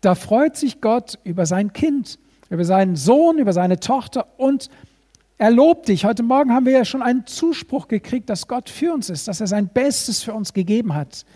Da 0.00 0.14
freut 0.14 0.56
sich 0.56 0.80
Gott 0.80 1.18
über 1.24 1.46
sein 1.46 1.72
Kind, 1.72 2.18
über 2.50 2.64
seinen 2.64 2.96
Sohn, 2.96 3.38
über 3.38 3.52
seine 3.52 3.80
Tochter 3.80 4.26
und 4.36 4.68
er 5.38 5.50
lobt 5.50 5.88
dich. 5.88 6.04
Heute 6.04 6.22
Morgen 6.22 6.52
haben 6.52 6.64
wir 6.64 6.72
ja 6.72 6.84
schon 6.84 7.02
einen 7.02 7.26
Zuspruch 7.26 7.88
gekriegt, 7.88 8.30
dass 8.30 8.48
Gott 8.48 8.70
für 8.70 8.94
uns 8.94 9.10
ist, 9.10 9.28
dass 9.28 9.40
er 9.40 9.46
sein 9.46 9.68
Bestes 9.68 10.22
für 10.22 10.32
uns 10.32 10.54
gegeben 10.54 10.94
hat. 10.94 11.26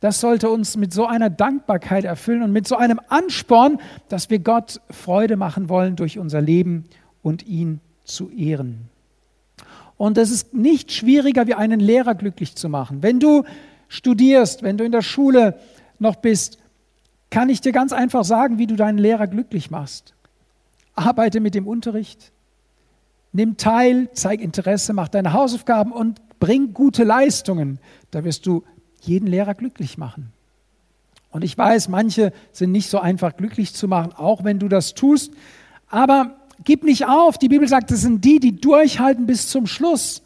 Das 0.00 0.20
sollte 0.20 0.50
uns 0.50 0.76
mit 0.76 0.92
so 0.92 1.06
einer 1.06 1.30
Dankbarkeit 1.30 2.04
erfüllen 2.04 2.42
und 2.42 2.52
mit 2.52 2.68
so 2.68 2.76
einem 2.76 3.00
Ansporn, 3.08 3.80
dass 4.08 4.30
wir 4.30 4.38
Gott 4.38 4.80
Freude 4.90 5.36
machen 5.36 5.68
wollen 5.68 5.96
durch 5.96 6.18
unser 6.18 6.40
Leben 6.40 6.84
und 7.22 7.46
ihn 7.46 7.80
zu 8.04 8.30
ehren. 8.30 8.88
Und 9.96 10.18
es 10.18 10.30
ist 10.30 10.54
nicht 10.54 10.92
schwieriger, 10.92 11.46
wie 11.46 11.54
einen 11.54 11.80
Lehrer 11.80 12.14
glücklich 12.14 12.54
zu 12.54 12.68
machen. 12.68 13.02
Wenn 13.02 13.18
du 13.18 13.44
studierst, 13.88 14.62
wenn 14.62 14.76
du 14.76 14.84
in 14.84 14.92
der 14.92 15.02
Schule 15.02 15.58
noch 15.98 16.16
bist, 16.16 16.58
kann 17.30 17.48
ich 17.48 17.60
dir 17.60 17.72
ganz 17.72 17.92
einfach 17.92 18.24
sagen, 18.24 18.58
wie 18.58 18.66
du 18.66 18.76
deinen 18.76 18.98
Lehrer 18.98 19.26
glücklich 19.26 19.70
machst. 19.70 20.14
Arbeite 20.98 21.40
mit 21.40 21.54
dem 21.54 21.66
Unterricht, 21.66 22.32
nimm 23.32 23.56
teil, 23.56 24.08
zeig 24.12 24.40
Interesse, 24.40 24.92
mach 24.92 25.08
deine 25.08 25.32
Hausaufgaben 25.32 25.92
und 25.92 26.20
bring 26.38 26.72
gute 26.72 27.04
Leistungen. 27.04 27.78
Da 28.10 28.24
wirst 28.24 28.46
du 28.46 28.64
jeden 29.00 29.26
Lehrer 29.26 29.54
glücklich 29.54 29.98
machen. 29.98 30.32
Und 31.30 31.44
ich 31.44 31.56
weiß, 31.56 31.88
manche 31.88 32.32
sind 32.52 32.72
nicht 32.72 32.88
so 32.88 32.98
einfach 32.98 33.36
glücklich 33.36 33.74
zu 33.74 33.86
machen, 33.86 34.12
auch 34.12 34.44
wenn 34.44 34.58
du 34.58 34.68
das 34.68 34.94
tust. 34.94 35.32
Aber 35.88 36.36
gib 36.64 36.84
nicht 36.84 37.06
auf. 37.06 37.38
Die 37.38 37.48
Bibel 37.48 37.68
sagt, 37.68 37.90
es 37.90 38.00
sind 38.00 38.24
die, 38.24 38.40
die 38.40 38.56
durchhalten 38.56 39.26
bis 39.26 39.48
zum 39.48 39.66
Schluss, 39.66 40.22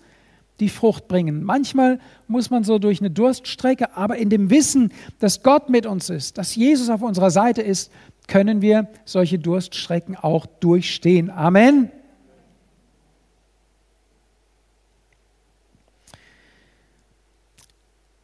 die 0.61 0.69
Frucht 0.69 1.09
bringen. 1.09 1.43
Manchmal 1.43 1.99
muss 2.29 2.51
man 2.51 2.63
so 2.63 2.79
durch 2.79 3.01
eine 3.01 3.11
Durststrecke, 3.11 3.97
aber 3.97 4.17
in 4.17 4.31
dem 4.31 4.51
Wissen, 4.51 4.93
dass 5.19 5.43
Gott 5.43 5.71
mit 5.71 5.87
uns 5.87 6.09
ist, 6.09 6.39
dass 6.39 6.55
Jesus 6.55 6.89
auf 6.89 7.03
unserer 7.03 7.31
Seite 7.31 7.63
ist, 7.63 7.91
können 8.33 8.63
wir 8.63 8.89
solche 9.05 9.39
Durststrecken 9.39 10.17
auch 10.17 10.47
durchstehen. 10.47 11.29
Amen. 11.29 11.91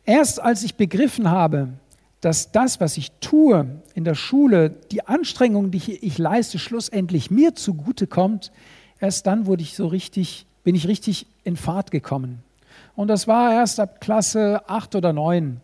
Erst 0.07 0.41
als 0.41 0.63
ich 0.63 0.77
begriffen 0.77 1.31
habe, 1.31 1.75
dass 2.23 2.53
das, 2.53 2.81
was 2.81 2.97
ich 2.97 3.11
tue 3.21 3.83
in 3.93 4.05
der 4.05 4.15
Schule, 4.15 4.71
die 4.71 5.07
Anstrengung, 5.07 5.71
die 5.71 5.97
ich, 5.97 6.17
leiste, 6.17 6.59
schlussendlich 6.59 7.31
mir 7.31 7.55
zugute 7.55 8.07
kommt, 8.07 8.51
erst 9.01 9.27
dann 9.27 9.45
wurde 9.45 9.61
ich 9.61 9.77
so 9.77 9.89
richtig, 9.89 10.47
bin 10.65 10.75
ich 10.75 10.89
richtig 10.89 11.27
in 11.45 11.57
Fahrt 11.57 11.91
gekommen. 11.91 12.43
Und 12.97 13.09
das 13.09 13.29
war 13.29 13.53
erst 13.53 13.79
ab 13.79 14.01
Klasse 14.01 14.63
8 14.69 14.95
oder 14.95 15.13
9. 15.13 15.61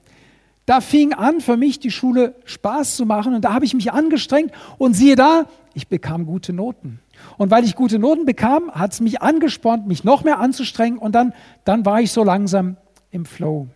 Da 0.66 0.80
fing 0.80 1.12
an 1.12 1.40
für 1.40 1.56
mich 1.56 1.78
die 1.78 1.90
Schule 1.90 2.34
Spaß 2.44 2.96
zu 2.96 3.04
machen 3.04 3.34
und 3.34 3.44
da 3.44 3.52
habe 3.52 3.64
ich 3.64 3.74
mich 3.74 3.92
angestrengt 3.92 4.52
und 4.78 4.94
siehe 4.94 5.14
da, 5.14 5.46
ich 5.74 5.88
bekam 5.88 6.24
gute 6.24 6.52
Noten. 6.52 7.00
Und 7.36 7.50
weil 7.50 7.64
ich 7.64 7.74
gute 7.74 7.98
Noten 7.98 8.24
bekam, 8.24 8.70
hat 8.70 8.92
es 8.92 9.00
mich 9.00 9.20
angespornt, 9.20 9.86
mich 9.86 10.04
noch 10.04 10.24
mehr 10.24 10.38
anzustrengen 10.38 10.98
und 10.98 11.14
dann, 11.14 11.34
dann 11.64 11.84
war 11.84 12.00
ich 12.00 12.12
so 12.12 12.24
langsam 12.24 12.76
im 13.10 13.26
Flow. 13.26 13.68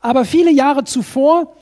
Aber 0.00 0.24
viele 0.24 0.50
Jahre 0.50 0.84
zuvor 0.84 1.54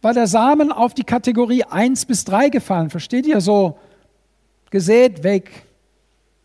war 0.00 0.14
der 0.14 0.26
Samen 0.26 0.72
auf 0.72 0.94
die 0.94 1.04
Kategorie 1.04 1.64
1 1.64 2.06
bis 2.06 2.24
3 2.24 2.48
gefallen. 2.48 2.88
Versteht 2.88 3.26
ihr 3.26 3.40
so? 3.40 3.76
Gesät 4.70 5.24
weg, 5.24 5.66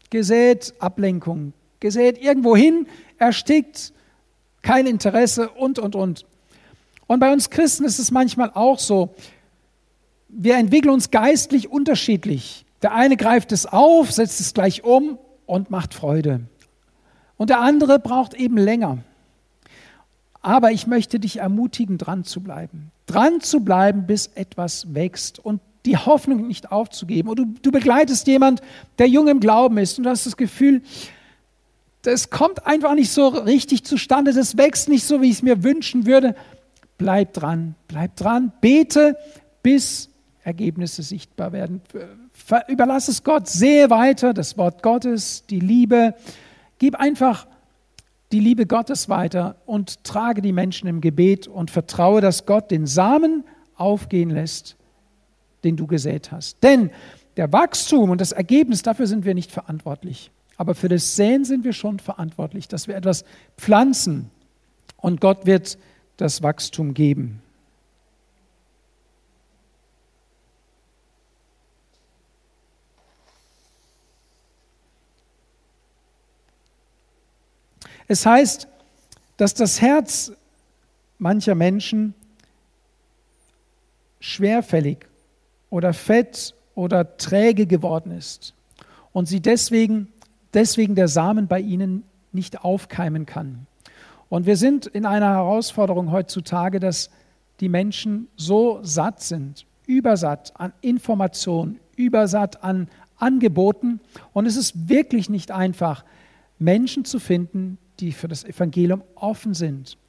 gesät 0.10 0.74
Ablenkung, 0.80 1.54
gesät 1.80 2.22
irgendwo 2.22 2.56
hin, 2.56 2.88
erstickt, 3.20 3.94
kein 4.62 4.88
Interesse 4.88 5.50
und, 5.50 5.78
und, 5.78 5.96
und. 5.96 6.26
Und 7.08 7.20
bei 7.20 7.32
uns 7.32 7.50
Christen 7.50 7.86
ist 7.86 8.00
es 8.00 8.12
manchmal 8.12 8.52
auch 8.54 8.80
so, 8.80 9.14
wir 10.30 10.56
entwickeln 10.56 10.94
uns 10.94 11.12
geistlich 11.12 11.70
unterschiedlich. 11.70 12.66
Der 12.82 12.94
eine 12.94 13.18
greift 13.18 13.52
es 13.52 13.66
auf, 13.66 14.12
setzt 14.12 14.40
es 14.40 14.54
gleich 14.54 14.84
um 14.84 15.18
und 15.46 15.70
macht 15.70 15.94
Freude. 15.94 16.42
Und 17.38 17.50
der 17.50 17.60
andere 17.60 18.00
braucht 18.00 18.34
eben 18.34 18.58
länger. 18.58 19.00
Aber 20.42 20.72
ich 20.72 20.88
möchte 20.88 21.20
dich 21.20 21.38
ermutigen, 21.38 21.98
dran 21.98 22.24
zu 22.26 22.42
bleiben. 22.42 22.92
Dran 23.06 23.42
zu 23.42 23.62
bleiben, 23.62 24.06
bis 24.06 24.28
etwas 24.36 24.94
wächst 24.94 25.40
und 25.40 25.62
die 25.86 25.98
Hoffnung 25.98 26.48
nicht 26.48 26.72
aufzugeben. 26.72 27.30
Und 27.30 27.40
du, 27.40 27.46
du 27.62 27.72
begleitest 27.72 28.28
jemand, 28.28 28.62
der 28.98 29.08
jung 29.08 29.28
im 29.28 29.40
Glauben 29.40 29.78
ist 29.78 29.98
und 29.98 30.06
du 30.06 30.10
hast 30.10 30.26
das 30.26 30.38
Gefühl, 30.38 30.82
das 32.02 32.30
kommt 32.30 32.66
einfach 32.66 32.96
nicht 32.96 33.12
so 33.12 33.30
richtig 33.30 33.86
zustande, 33.86 34.34
das 34.34 34.58
wächst 34.58 34.90
nicht 34.90 35.06
so, 35.06 35.22
wie 35.22 35.30
ich 35.30 35.36
es 35.36 35.42
mir 35.42 35.64
wünschen 35.64 36.06
würde. 36.06 36.36
Bleib 37.04 37.34
dran, 37.34 37.76
bleib 37.88 38.16
dran, 38.16 38.54
bete, 38.62 39.18
bis 39.62 40.10
Ergebnisse 40.44 41.04
sichtbar 41.04 41.52
werden. 41.52 41.82
Überlass 42.70 43.08
es 43.10 43.24
Gott, 43.24 43.48
sehe 43.48 43.90
weiter 43.90 44.34
das 44.34 44.58
Wort 44.58 44.82
Gottes, 44.84 45.46
die 45.50 45.60
Liebe. 45.60 46.16
Gib 46.80 46.96
einfach 46.96 47.46
die 48.32 48.40
Liebe 48.40 48.66
Gottes 48.66 49.10
weiter 49.10 49.58
und 49.66 50.04
trage 50.06 50.42
die 50.42 50.54
Menschen 50.54 50.88
im 50.88 51.02
Gebet 51.02 51.48
und 51.48 51.72
vertraue, 51.72 52.22
dass 52.22 52.46
Gott 52.46 52.72
den 52.72 52.88
Samen 52.88 53.44
aufgehen 53.76 54.30
lässt, 54.30 54.78
den 55.64 55.76
du 55.76 55.88
gesät 55.88 56.32
hast. 56.32 56.64
Denn 56.64 56.90
der 57.38 57.52
Wachstum 57.52 58.12
und 58.12 58.22
das 58.22 58.32
Ergebnis, 58.32 58.82
dafür 58.82 59.08
sind 59.08 59.26
wir 59.26 59.34
nicht 59.34 59.52
verantwortlich. 59.52 60.32
Aber 60.56 60.74
für 60.74 60.88
das 60.88 61.16
Säen 61.16 61.46
sind 61.46 61.66
wir 61.66 61.74
schon 61.74 62.00
verantwortlich, 62.00 62.68
dass 62.68 62.88
wir 62.88 62.96
etwas 62.96 63.26
pflanzen 63.58 64.30
und 64.98 65.20
Gott 65.20 65.46
wird 65.46 65.78
das 66.18 66.44
Wachstum 66.44 66.94
geben. 66.94 67.42
Es 78.08 78.26
heißt, 78.26 78.68
dass 79.38 79.54
das 79.54 79.82
Herz 79.82 80.32
mancher 81.18 81.56
Menschen 81.56 82.14
schwerfällig 84.20 85.08
oder 85.70 85.94
fett 85.94 86.54
oder 86.76 87.18
träge 87.18 87.66
geworden 87.66 88.12
ist 88.12 88.54
und 89.14 89.28
sie 89.28 89.42
deswegen, 89.42 90.12
deswegen 90.54 90.96
der 90.96 91.08
Samen 91.08 91.48
bei 91.48 91.60
ihnen 91.60 92.04
nicht 92.32 92.64
aufkeimen 92.64 93.26
kann. 93.26 93.68
Und 94.34 94.48
wir 94.48 94.58
sind 94.58 94.88
in 94.88 95.06
einer 95.06 95.30
Herausforderung 95.30 96.12
heutzutage, 96.12 96.80
dass 96.80 97.12
die 97.60 97.70
Menschen 97.70 98.30
so 98.36 98.80
satt 98.82 99.22
sind, 99.22 99.68
übersatt 99.86 100.54
an 100.56 100.74
Informationen, 100.82 101.80
übersatt 101.96 102.64
an 102.64 102.88
Angeboten. 103.18 104.00
Und 104.34 104.48
es 104.48 104.56
ist 104.56 104.90
wirklich 104.90 105.30
nicht 105.30 105.52
einfach, 105.52 106.04
Menschen 106.58 107.06
zu 107.06 107.20
finden, 107.20 107.78
die 108.00 108.12
für 108.12 108.28
das 108.28 108.44
Evangelium 108.44 109.04
offen 109.14 109.54
sind. 109.54 110.00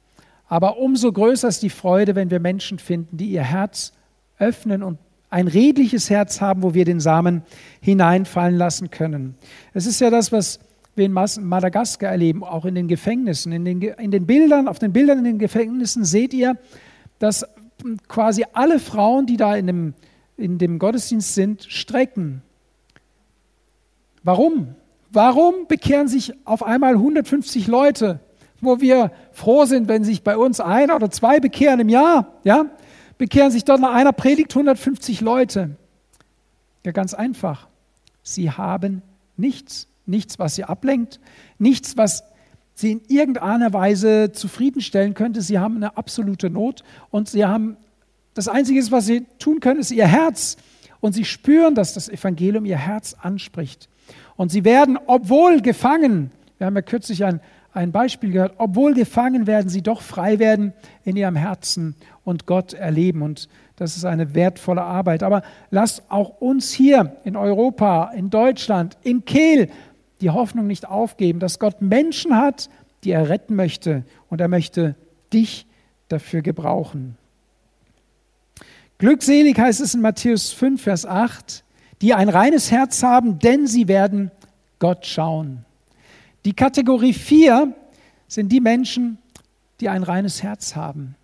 Aber 0.47 0.79
umso 0.79 1.11
größer 1.11 1.47
ist 1.47 1.61
die 1.61 1.69
Freude, 1.69 2.15
wenn 2.15 2.31
wir 2.31 2.39
Menschen 2.39 2.79
finden, 2.79 3.17
die 3.17 3.29
ihr 3.29 3.43
Herz 3.43 3.93
öffnen 4.39 4.81
und 4.81 4.97
ein 5.29 5.47
redliches 5.47 6.09
Herz 6.09 6.41
haben, 6.41 6.63
wo 6.63 6.73
wir 6.73 6.85
den 6.85 6.99
Samen 6.99 7.43
hineinfallen 7.79 8.57
lassen 8.57 8.89
können. 8.89 9.35
Es 9.75 9.85
ist 9.85 10.01
ja 10.01 10.09
das, 10.09 10.31
was 10.31 10.59
wir 10.95 11.05
in 11.05 11.11
Madagaskar 11.11 12.11
erleben, 12.11 12.43
auch 12.43 12.65
in 12.65 12.75
den 12.75 12.87
Gefängnissen. 12.87 13.51
In 13.51 13.65
den, 13.65 13.81
in 13.81 14.11
den 14.11 14.25
Bildern, 14.25 14.67
auf 14.67 14.79
den 14.79 14.93
Bildern 14.93 15.19
in 15.19 15.25
den 15.25 15.39
Gefängnissen 15.39 16.05
seht 16.05 16.33
ihr, 16.33 16.57
dass 17.19 17.45
quasi 18.07 18.45
alle 18.53 18.79
Frauen, 18.79 19.25
die 19.25 19.37
da 19.37 19.55
in 19.55 19.67
dem, 19.67 19.93
in 20.37 20.57
dem 20.57 20.79
Gottesdienst 20.79 21.35
sind, 21.35 21.63
strecken. 21.63 22.41
Warum? 24.23 24.75
Warum 25.11 25.67
bekehren 25.67 26.07
sich 26.07 26.33
auf 26.45 26.63
einmal 26.63 26.93
150 26.93 27.67
Leute, 27.67 28.19
wo 28.59 28.81
wir 28.81 29.11
froh 29.31 29.65
sind, 29.65 29.87
wenn 29.87 30.03
sich 30.03 30.23
bei 30.23 30.35
uns 30.37 30.59
einer 30.59 30.95
oder 30.95 31.11
zwei 31.11 31.39
bekehren 31.39 31.79
im 31.79 31.89
Jahr? 31.89 32.33
Ja, 32.43 32.65
bekehren 33.17 33.51
sich 33.51 33.63
dort 33.63 33.81
nach 33.81 33.93
einer 33.93 34.11
Predigt 34.11 34.51
150 34.51 35.21
Leute. 35.21 35.77
Ja, 36.85 36.91
ganz 36.91 37.13
einfach. 37.13 37.67
Sie 38.23 38.51
haben 38.51 39.01
nichts, 39.37 39.87
nichts, 40.05 40.39
was 40.39 40.55
sie 40.55 40.63
ablenkt, 40.63 41.19
nichts, 41.57 41.97
was 41.97 42.23
sie 42.73 42.91
in 42.91 43.01
irgendeiner 43.07 43.73
Weise 43.73 44.31
zufriedenstellen 44.31 45.13
könnte. 45.13 45.41
Sie 45.41 45.59
haben 45.59 45.77
eine 45.77 45.97
absolute 45.97 46.49
Not 46.49 46.83
und 47.09 47.29
sie 47.29 47.45
haben 47.45 47.77
das 48.33 48.49
Einzige, 48.49 48.81
was 48.91 49.05
sie 49.05 49.25
tun 49.39 49.61
können, 49.61 49.79
ist 49.79 49.91
ihr 49.91 50.07
Herz. 50.07 50.57
Und 50.99 51.13
sie 51.13 51.25
spüren, 51.25 51.75
dass 51.75 51.93
das 51.93 52.09
Evangelium 52.09 52.65
ihr 52.65 52.77
Herz 52.77 53.15
anspricht. 53.19 53.89
Und 54.35 54.51
sie 54.51 54.65
werden, 54.65 54.99
obwohl 55.05 55.61
gefangen, 55.61 56.31
wir 56.57 56.67
haben 56.67 56.75
ja 56.75 56.81
kürzlich 56.81 57.23
ein, 57.23 57.39
ein 57.73 57.91
Beispiel 57.91 58.31
gehört, 58.31 58.55
obwohl 58.57 58.93
gefangen 58.93 59.47
werden 59.47 59.69
sie 59.69 59.81
doch 59.81 60.01
frei 60.01 60.39
werden 60.39 60.73
in 61.03 61.15
ihrem 61.15 61.35
Herzen 61.35 61.95
und 62.23 62.45
Gott 62.45 62.73
erleben. 62.73 63.21
Und 63.21 63.47
das 63.77 63.95
ist 63.95 64.05
eine 64.05 64.33
wertvolle 64.33 64.81
Arbeit. 64.81 65.23
Aber 65.23 65.43
lasst 65.69 66.03
auch 66.09 66.41
uns 66.41 66.71
hier 66.71 67.15
in 67.23 67.35
Europa, 67.35 68.11
in 68.15 68.29
Deutschland, 68.29 68.97
in 69.03 69.25
Kehl 69.25 69.69
die 70.21 70.29
Hoffnung 70.29 70.67
nicht 70.67 70.87
aufgeben, 70.87 71.39
dass 71.39 71.59
Gott 71.59 71.81
Menschen 71.81 72.35
hat, 72.35 72.69
die 73.03 73.11
er 73.11 73.29
retten 73.29 73.55
möchte. 73.55 74.03
Und 74.29 74.41
er 74.41 74.47
möchte 74.47 74.95
dich 75.33 75.67
dafür 76.07 76.41
gebrauchen. 76.41 77.17
Glückselig 78.97 79.57
heißt 79.57 79.81
es 79.81 79.93
in 79.93 80.01
Matthäus 80.01 80.51
5, 80.51 80.81
Vers 80.81 81.05
8, 81.05 81.63
die 82.01 82.13
ein 82.13 82.29
reines 82.29 82.71
Herz 82.71 83.03
haben, 83.03 83.39
denn 83.39 83.67
sie 83.67 83.87
werden 83.87 84.31
Gott 84.79 85.05
schauen. 85.05 85.65
Die 86.45 86.53
Kategorie 86.53 87.13
4 87.13 87.73
sind 88.27 88.51
die 88.51 88.61
Menschen, 88.61 89.17
die 89.79 89.89
ein 89.89 90.03
reines 90.03 90.43
Herz 90.43 90.75
haben, 90.75 91.15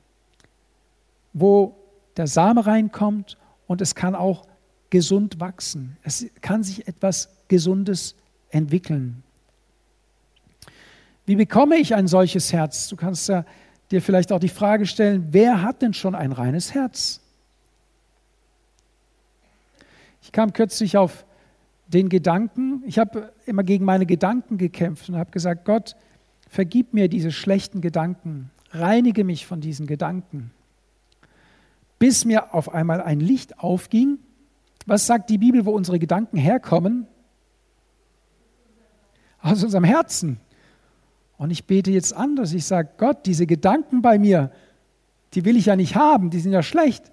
wo 1.34 1.76
der 2.18 2.28
Same 2.28 2.66
reinkommt 2.66 3.38
und 3.68 3.82
es 3.82 3.96
kann 3.96 4.16
auch 4.16 4.46
gesund 4.90 5.40
wachsen. 5.40 5.98
Es 6.04 6.26
kann 6.42 6.64
sich 6.64 6.88
etwas 6.88 7.30
Gesundes 7.48 8.16
entwickeln. 8.52 9.24
Wie 11.26 11.36
bekomme 11.36 11.78
ich 11.78 11.96
ein 11.96 12.08
solches 12.08 12.52
Herz? 12.54 12.88
Du 12.88 12.96
kannst 12.96 13.30
ja 13.30 13.46
dir 13.92 14.02
vielleicht 14.02 14.32
auch 14.32 14.40
die 14.40 14.50
Frage 14.50 14.86
stellen, 14.86 15.28
wer 15.32 15.62
hat 15.62 15.82
denn 15.82 15.94
schon 15.94 16.16
ein 16.16 16.32
reines 16.32 16.74
Herz? 16.74 17.22
Ich 20.22 20.32
kam 20.32 20.54
kürzlich 20.54 20.98
auf 20.98 21.26
den 21.88 22.08
Gedanken, 22.08 22.84
ich 22.86 23.00
habe 23.00 23.34
immer 23.46 23.64
gegen 23.64 23.84
meine 23.84 24.06
Gedanken 24.06 24.58
gekämpft 24.58 25.10
und 25.10 25.18
habe 25.18 25.32
gesagt, 25.32 25.66
Gott, 25.66 25.96
vergib 26.50 26.94
mir 26.94 27.10
diese 27.10 27.32
schlechten 27.32 27.82
Gedanken, 27.82 28.50
reinige 28.72 29.24
mich 29.24 29.46
von 29.46 29.60
diesen 29.60 29.88
Gedanken. 29.88 30.52
Bis 32.00 32.26
mir 32.26 32.54
auf 32.54 32.74
einmal 32.74 33.02
ein 33.02 33.20
Licht 33.20 33.60
aufging. 33.60 34.20
Was 34.86 35.06
sagt 35.06 35.30
die 35.30 35.38
Bibel, 35.38 35.66
wo 35.66 35.72
unsere 35.72 36.00
Gedanken 36.00 36.38
herkommen? 36.38 37.08
Aus 39.42 39.64
unserem 39.64 39.84
Herzen. 39.84 40.40
Und 41.38 41.50
ich 41.50 41.66
bete 41.66 41.92
jetzt 41.92 42.14
anders. 42.16 42.54
Ich 42.54 42.66
sage, 42.66 42.90
Gott, 42.98 43.26
diese 43.26 43.48
Gedanken 43.48 44.02
bei 44.02 44.20
mir, 44.20 44.52
die 45.34 45.46
will 45.46 45.58
ich 45.58 45.66
ja 45.66 45.76
nicht 45.76 45.96
haben, 45.96 46.30
die 46.30 46.40
sind 46.40 46.52
ja 46.52 46.62
schlecht. 46.62 47.12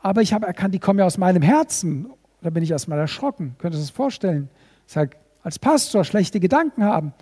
Aber 0.00 0.20
ich 0.20 0.32
habe 0.32 0.46
erkannt, 0.46 0.74
die 0.74 0.78
kommen 0.78 0.98
ja 0.98 1.06
aus 1.06 1.16
meinem 1.16 1.42
Herzen. 1.42 2.10
Da 2.42 2.50
bin 2.50 2.62
ich 2.62 2.70
erstmal 2.70 2.98
erschrocken. 2.98 3.54
Könnt 3.58 3.74
ihr 3.74 3.80
das 3.80 3.90
vorstellen? 3.90 4.48
Ich 4.86 4.92
sage, 4.92 5.16
als 5.42 5.58
Pastor 5.58 6.04
schlechte 6.04 6.40
Gedanken 6.40 6.84
haben. 6.84 7.14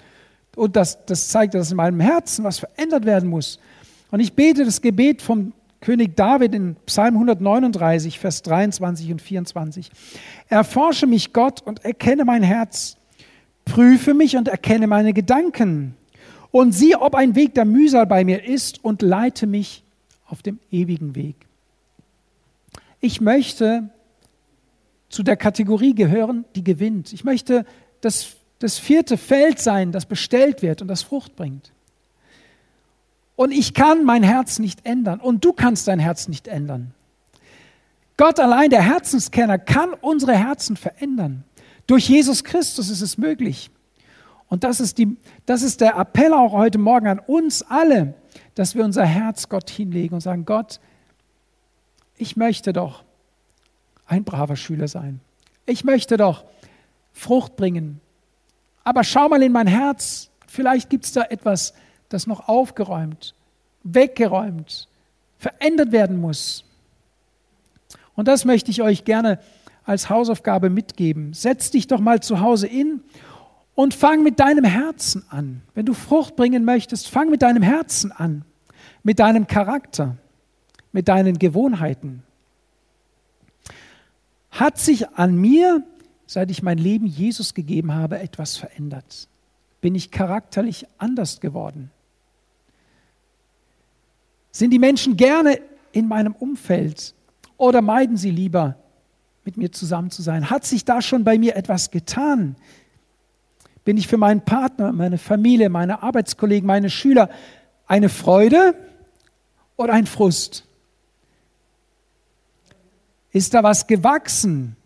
Und 0.56 0.76
das, 0.76 1.04
das 1.06 1.28
zeigt, 1.28 1.54
dass 1.54 1.70
in 1.70 1.76
meinem 1.76 2.00
Herzen 2.00 2.44
was 2.44 2.58
verändert 2.58 3.04
werden 3.04 3.28
muss. 3.28 3.60
Und 4.10 4.20
ich 4.20 4.32
bete 4.32 4.64
das 4.64 4.80
Gebet 4.80 5.22
vom 5.22 5.52
König 5.80 6.16
David 6.16 6.54
in 6.54 6.76
Psalm 6.86 7.14
139, 7.14 8.18
Vers 8.18 8.42
23 8.42 9.12
und 9.12 9.22
24. 9.22 9.90
Erforsche 10.48 11.06
mich, 11.06 11.32
Gott, 11.32 11.62
und 11.62 11.84
erkenne 11.84 12.24
mein 12.24 12.42
Herz. 12.42 12.96
Prüfe 13.70 14.14
mich 14.14 14.36
und 14.36 14.48
erkenne 14.48 14.86
meine 14.86 15.12
Gedanken. 15.12 15.94
und 16.50 16.72
sieh, 16.72 16.96
ob 16.96 17.14
ein 17.14 17.36
Weg 17.36 17.54
der 17.54 17.64
Mühsal 17.64 18.06
bei 18.06 18.24
mir 18.24 18.44
ist 18.44 18.84
und 18.84 19.02
leite 19.02 19.46
mich 19.46 19.84
auf 20.26 20.42
dem 20.42 20.58
ewigen 20.72 21.14
Weg. 21.14 21.36
Ich 23.00 23.20
möchte 23.20 23.88
zu 25.08 25.22
der 25.22 25.36
Kategorie 25.36 25.94
gehören, 25.94 26.44
die 26.56 26.64
gewinnt. 26.64 27.12
Ich 27.12 27.22
möchte 27.22 27.64
das, 28.00 28.34
das 28.58 28.78
vierte 28.78 29.16
Feld 29.16 29.60
sein, 29.60 29.92
das 29.92 30.06
bestellt 30.06 30.62
wird 30.62 30.82
und 30.82 30.88
das 30.88 31.02
Frucht 31.02 31.36
bringt. 31.36 31.70
Und 33.36 33.52
ich 33.52 33.72
kann 33.72 34.04
mein 34.04 34.24
Herz 34.24 34.58
nicht 34.58 34.84
ändern 34.84 35.20
und 35.20 35.44
du 35.44 35.52
kannst 35.52 35.86
dein 35.86 36.00
Herz 36.00 36.26
nicht 36.26 36.48
ändern. 36.48 36.92
Gott 38.16 38.40
allein, 38.40 38.70
der 38.70 38.82
Herzenskenner, 38.82 39.58
kann 39.58 39.94
unsere 40.00 40.36
Herzen 40.36 40.76
verändern. 40.76 41.44
Durch 41.90 42.08
Jesus 42.08 42.44
Christus 42.44 42.88
ist 42.88 43.00
es 43.00 43.18
möglich. 43.18 43.68
Und 44.46 44.62
das 44.62 44.78
ist, 44.78 44.96
die, 44.96 45.16
das 45.44 45.62
ist 45.62 45.80
der 45.80 45.96
Appell 45.96 46.32
auch 46.32 46.52
heute 46.52 46.78
Morgen 46.78 47.08
an 47.08 47.18
uns 47.18 47.62
alle, 47.62 48.14
dass 48.54 48.76
wir 48.76 48.84
unser 48.84 49.04
Herz 49.04 49.48
Gott 49.48 49.68
hinlegen 49.68 50.14
und 50.14 50.20
sagen, 50.20 50.44
Gott, 50.44 50.78
ich 52.16 52.36
möchte 52.36 52.72
doch 52.72 53.02
ein 54.06 54.22
braver 54.22 54.54
Schüler 54.54 54.86
sein. 54.86 55.18
Ich 55.66 55.82
möchte 55.82 56.16
doch 56.16 56.44
Frucht 57.12 57.56
bringen. 57.56 58.00
Aber 58.84 59.02
schau 59.02 59.28
mal 59.28 59.42
in 59.42 59.50
mein 59.50 59.66
Herz. 59.66 60.30
Vielleicht 60.46 60.90
gibt 60.90 61.06
es 61.06 61.12
da 61.12 61.22
etwas, 61.22 61.74
das 62.08 62.28
noch 62.28 62.46
aufgeräumt, 62.46 63.34
weggeräumt, 63.82 64.86
verändert 65.38 65.90
werden 65.90 66.20
muss. 66.20 66.62
Und 68.14 68.28
das 68.28 68.44
möchte 68.44 68.70
ich 68.70 68.80
euch 68.80 69.04
gerne 69.04 69.40
als 69.90 70.08
Hausaufgabe 70.08 70.70
mitgeben. 70.70 71.34
Setz 71.34 71.72
dich 71.72 71.88
doch 71.88 71.98
mal 71.98 72.20
zu 72.20 72.38
Hause 72.38 72.68
in 72.68 73.02
und 73.74 73.92
fang 73.92 74.22
mit 74.22 74.38
deinem 74.38 74.64
Herzen 74.64 75.24
an. 75.30 75.62
Wenn 75.74 75.84
du 75.84 75.94
Frucht 75.94 76.36
bringen 76.36 76.64
möchtest, 76.64 77.08
fang 77.08 77.28
mit 77.28 77.42
deinem 77.42 77.64
Herzen 77.64 78.12
an, 78.12 78.44
mit 79.02 79.18
deinem 79.18 79.48
Charakter, 79.48 80.16
mit 80.92 81.08
deinen 81.08 81.40
Gewohnheiten. 81.40 82.22
Hat 84.52 84.78
sich 84.78 85.08
an 85.08 85.34
mir, 85.34 85.82
seit 86.24 86.52
ich 86.52 86.62
mein 86.62 86.78
Leben 86.78 87.06
Jesus 87.06 87.52
gegeben 87.52 87.92
habe, 87.92 88.20
etwas 88.20 88.56
verändert? 88.56 89.26
Bin 89.80 89.96
ich 89.96 90.12
charakterlich 90.12 90.86
anders 90.98 91.40
geworden? 91.40 91.90
Sind 94.52 94.70
die 94.70 94.78
Menschen 94.78 95.16
gerne 95.16 95.58
in 95.90 96.06
meinem 96.06 96.36
Umfeld 96.36 97.12
oder 97.56 97.82
meiden 97.82 98.16
sie 98.16 98.30
lieber, 98.30 98.76
mit 99.50 99.56
mir 99.56 99.72
zusammen 99.72 100.12
zu 100.12 100.22
sein? 100.22 100.48
Hat 100.48 100.64
sich 100.64 100.84
da 100.84 101.02
schon 101.02 101.24
bei 101.24 101.36
mir 101.36 101.56
etwas 101.56 101.90
getan? 101.90 102.54
Bin 103.84 103.96
ich 103.96 104.06
für 104.06 104.16
meinen 104.16 104.44
Partner, 104.44 104.92
meine 104.92 105.18
Familie, 105.18 105.70
meine 105.70 106.04
Arbeitskollegen, 106.04 106.66
meine 106.66 106.88
Schüler 106.88 107.28
eine 107.86 108.08
Freude 108.08 108.74
oder 109.76 109.92
ein 109.92 110.06
Frust? 110.06 110.64
Ist 113.32 113.52
da 113.54 113.64
was 113.64 113.88
gewachsen? 113.88 114.76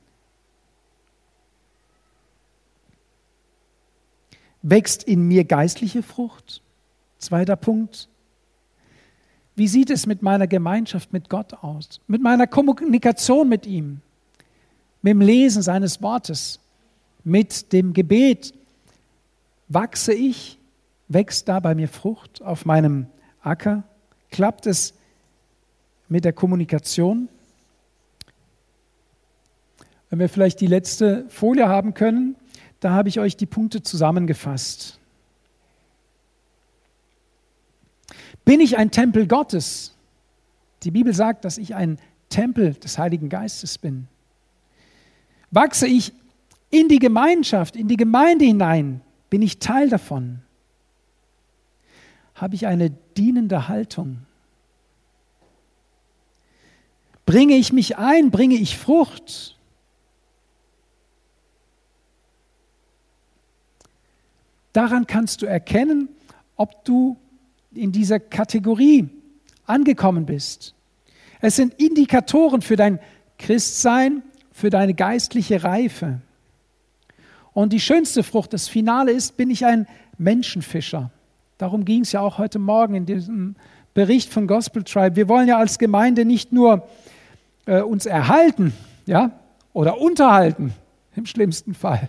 Wächst 4.62 5.03
in 5.03 5.29
mir 5.29 5.44
geistliche 5.44 6.03
Frucht? 6.03 6.62
Zweiter 7.18 7.57
Punkt. 7.57 8.09
Wie 9.57 9.68
sieht 9.68 9.90
es 9.90 10.07
mit 10.07 10.22
meiner 10.22 10.46
Gemeinschaft 10.46 11.12
mit 11.12 11.29
Gott 11.29 11.53
aus? 11.53 12.00
Mit 12.07 12.22
meiner 12.22 12.46
Kommunikation 12.46 13.46
mit 13.50 13.66
ihm? 13.66 14.00
Mit 15.05 15.11
dem 15.11 15.21
Lesen 15.21 15.61
seines 15.61 16.01
Wortes? 16.01 16.61
Mit 17.25 17.75
dem 17.75 17.93
Gebet? 17.93 18.55
Wachse 19.69 20.14
ich? 20.14 20.59
Wächst 21.09 21.47
da 21.47 21.61
bei 21.61 21.75
mir 21.75 21.88
Frucht 21.88 22.40
auf 22.40 22.64
meinem 22.64 23.09
Acker? 23.43 23.85
Klappt 24.31 24.67
es 24.67 24.95
mit 26.09 26.25
der 26.25 26.33
Kommunikation? 26.33 27.29
Wenn 30.09 30.21
wir 30.21 30.31
vielleicht 30.31 30.62
die 30.62 30.69
letzte 30.69 31.29
Folie 31.29 31.69
haben 31.69 31.93
können, 31.93 32.35
da 32.81 32.93
habe 32.93 33.11
ich 33.11 33.21
euch 33.21 33.37
die 33.37 33.45
Punkte 33.45 33.83
zusammengefasst. 33.83 34.99
Bin 38.47 38.59
ich 38.59 38.79
ein 38.79 38.90
Tempel 38.90 39.27
Gottes? 39.27 39.95
Die 40.83 40.90
Bibel 40.90 41.12
sagt, 41.12 41.45
dass 41.45 41.59
ich 41.59 41.75
ein 41.75 41.99
Tempel 42.31 42.73
des 42.73 42.97
Heiligen 42.97 43.29
Geistes 43.29 43.77
bin. 43.77 44.09
Wachse 45.55 45.87
ich 45.87 46.12
in 46.71 46.88
die 46.88 46.99
Gemeinschaft, 46.99 47.77
in 47.77 47.87
die 47.87 47.97
Gemeinde 47.97 48.45
hinein? 48.45 49.01
Bin 49.31 49.40
ich 49.40 49.61
Teil 49.61 49.88
davon? 49.88 50.40
Habe 52.35 52.57
ich 52.57 52.67
eine 52.67 52.90
dienende 52.90 53.69
Haltung? 53.69 54.19
Bringe 57.25 57.55
ich 57.55 57.73
mich 57.73 57.97
ein? 57.97 58.33
Bringe 58.33 58.57
ich 58.57 58.77
Frucht? 58.77 59.57
Daran 64.73 65.07
kannst 65.07 65.40
du 65.40 65.47
erkennen, 65.47 66.09
ob 66.57 66.85
du 66.85 67.17
in 67.73 67.93
dieser 67.93 68.19
Kategorie 68.19 69.09
angekommen 69.67 70.27
bist. 70.27 70.75
Es 71.40 71.55
sind 71.57 71.75
Indikatoren 71.75 72.61
für 72.61 72.75
dein 72.75 72.99
Christsein, 73.38 74.25
für 74.55 74.71
deine 74.71 74.95
geistliche 74.95 75.64
Reife. 75.64 76.21
Und 77.53 77.73
die 77.73 77.81
schönste 77.81 78.23
Frucht, 78.23 78.53
das 78.53 78.69
Finale 78.69 79.11
ist, 79.11 79.37
bin 79.37 79.51
ich 79.51 79.67
ein 79.67 79.87
Menschenfischer. 80.17 81.11
Darum 81.59 81.85
ging 81.85 82.03
es 82.03 82.12
ja 82.12 82.21
auch 82.21 82.38
heute 82.38 82.61
Morgen 82.61 82.95
in 82.95 83.05
diesem 83.05 83.57
Bericht 83.95 84.33
von 84.33 84.47
Gospel 84.47 84.85
Tribe. 84.85 85.17
Wir 85.17 85.29
wollen 85.29 85.49
ja 85.49 85.59
als 85.59 85.79
Gemeinde 85.79 86.25
nicht 86.25 86.53
nur 86.53 86.87
äh, 87.67 87.81
uns 87.81 88.07
erhalten, 88.07 88.73
ja, 89.07 89.33
oder 89.73 90.01
unterhalten, 90.01 90.73
im 91.17 91.27
schlimmsten 91.27 91.75
Fall. 91.75 92.09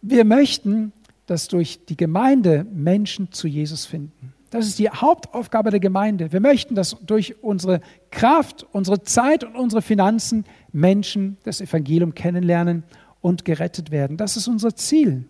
Wir 0.00 0.24
möchten, 0.24 0.92
dass 1.26 1.48
durch 1.48 1.84
die 1.84 1.98
Gemeinde 1.98 2.66
Menschen 2.72 3.30
zu 3.30 3.46
Jesus 3.46 3.84
finden. 3.84 4.32
Das 4.50 4.66
ist 4.66 4.78
die 4.78 4.88
Hauptaufgabe 4.88 5.70
der 5.70 5.80
Gemeinde. 5.80 6.32
Wir 6.32 6.40
möchten, 6.40 6.74
dass 6.74 6.96
durch 7.04 7.42
unsere 7.42 7.80
Kraft, 8.10 8.64
unsere 8.72 9.02
Zeit 9.02 9.44
und 9.44 9.56
unsere 9.56 9.82
Finanzen 9.82 10.44
Menschen 10.76 11.38
das 11.42 11.60
Evangelium 11.60 12.14
kennenlernen 12.14 12.84
und 13.22 13.44
gerettet 13.44 13.90
werden. 13.90 14.16
Das 14.16 14.36
ist 14.36 14.46
unser 14.46 14.76
Ziel. 14.76 15.24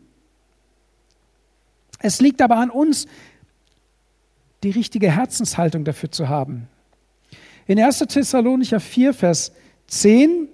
Es 2.00 2.20
liegt 2.20 2.42
aber 2.42 2.56
an 2.56 2.68
uns, 2.68 3.06
die 4.62 4.70
richtige 4.70 5.10
Herzenshaltung 5.10 5.84
dafür 5.84 6.10
zu 6.10 6.28
haben. 6.28 6.68
In 7.66 7.80
1. 7.80 8.00
Thessalonicher 8.00 8.80
4, 8.80 9.14
Vers 9.14 9.52
10 9.86 10.48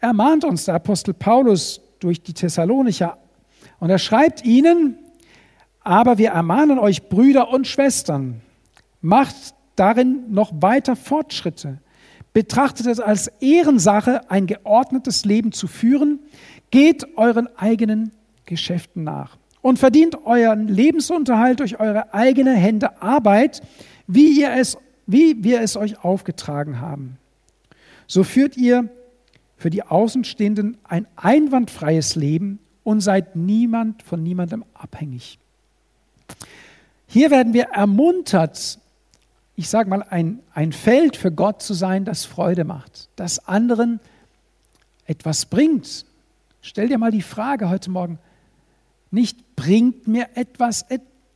ermahnt 0.00 0.44
uns 0.44 0.64
der 0.64 0.74
Apostel 0.74 1.12
Paulus 1.12 1.80
durch 2.00 2.22
die 2.22 2.32
Thessalonicher 2.32 3.18
und 3.78 3.90
er 3.90 3.98
schreibt 3.98 4.44
ihnen, 4.44 4.98
aber 5.80 6.16
wir 6.16 6.30
ermahnen 6.30 6.78
euch, 6.78 7.08
Brüder 7.08 7.50
und 7.50 7.66
Schwestern, 7.66 8.40
macht 9.00 9.54
darin 9.76 10.32
noch 10.32 10.50
weiter 10.54 10.96
Fortschritte. 10.96 11.78
Betrachtet 12.32 12.86
es 12.86 12.98
als 12.98 13.28
Ehrensache, 13.40 14.30
ein 14.30 14.46
geordnetes 14.46 15.24
Leben 15.24 15.52
zu 15.52 15.66
führen. 15.66 16.20
Geht 16.70 17.16
euren 17.16 17.48
eigenen 17.56 18.12
Geschäften 18.46 19.04
nach 19.04 19.36
und 19.60 19.78
verdient 19.78 20.26
euren 20.26 20.68
Lebensunterhalt 20.68 21.60
durch 21.60 21.78
eure 21.78 22.12
eigene 22.12 22.52
Hände 22.54 23.00
Arbeit, 23.02 23.62
wie, 24.06 24.40
ihr 24.40 24.52
es, 24.52 24.76
wie 25.06 25.44
wir 25.44 25.60
es 25.60 25.76
euch 25.76 26.04
aufgetragen 26.04 26.80
haben. 26.80 27.18
So 28.06 28.24
führt 28.24 28.56
ihr 28.56 28.88
für 29.56 29.70
die 29.70 29.84
Außenstehenden 29.84 30.76
ein 30.84 31.06
einwandfreies 31.16 32.16
Leben 32.16 32.58
und 32.82 33.00
seid 33.00 33.36
niemand 33.36 34.02
von 34.02 34.22
niemandem 34.22 34.64
abhängig. 34.74 35.38
Hier 37.06 37.30
werden 37.30 37.52
wir 37.52 37.64
ermuntert, 37.64 38.78
ich 39.54 39.68
sage 39.68 39.90
mal, 39.90 40.02
ein, 40.02 40.40
ein 40.54 40.72
Feld 40.72 41.16
für 41.16 41.30
Gott 41.30 41.62
zu 41.62 41.74
sein, 41.74 42.04
das 42.04 42.24
Freude 42.24 42.64
macht, 42.64 43.08
das 43.16 43.46
anderen 43.46 44.00
etwas 45.06 45.46
bringt. 45.46 46.06
Stell 46.62 46.88
dir 46.88 46.98
mal 46.98 47.10
die 47.10 47.22
Frage 47.22 47.68
heute 47.68 47.90
Morgen, 47.90 48.18
nicht 49.10 49.56
bringt 49.56 50.08
mir 50.08 50.28
etwas, 50.34 50.86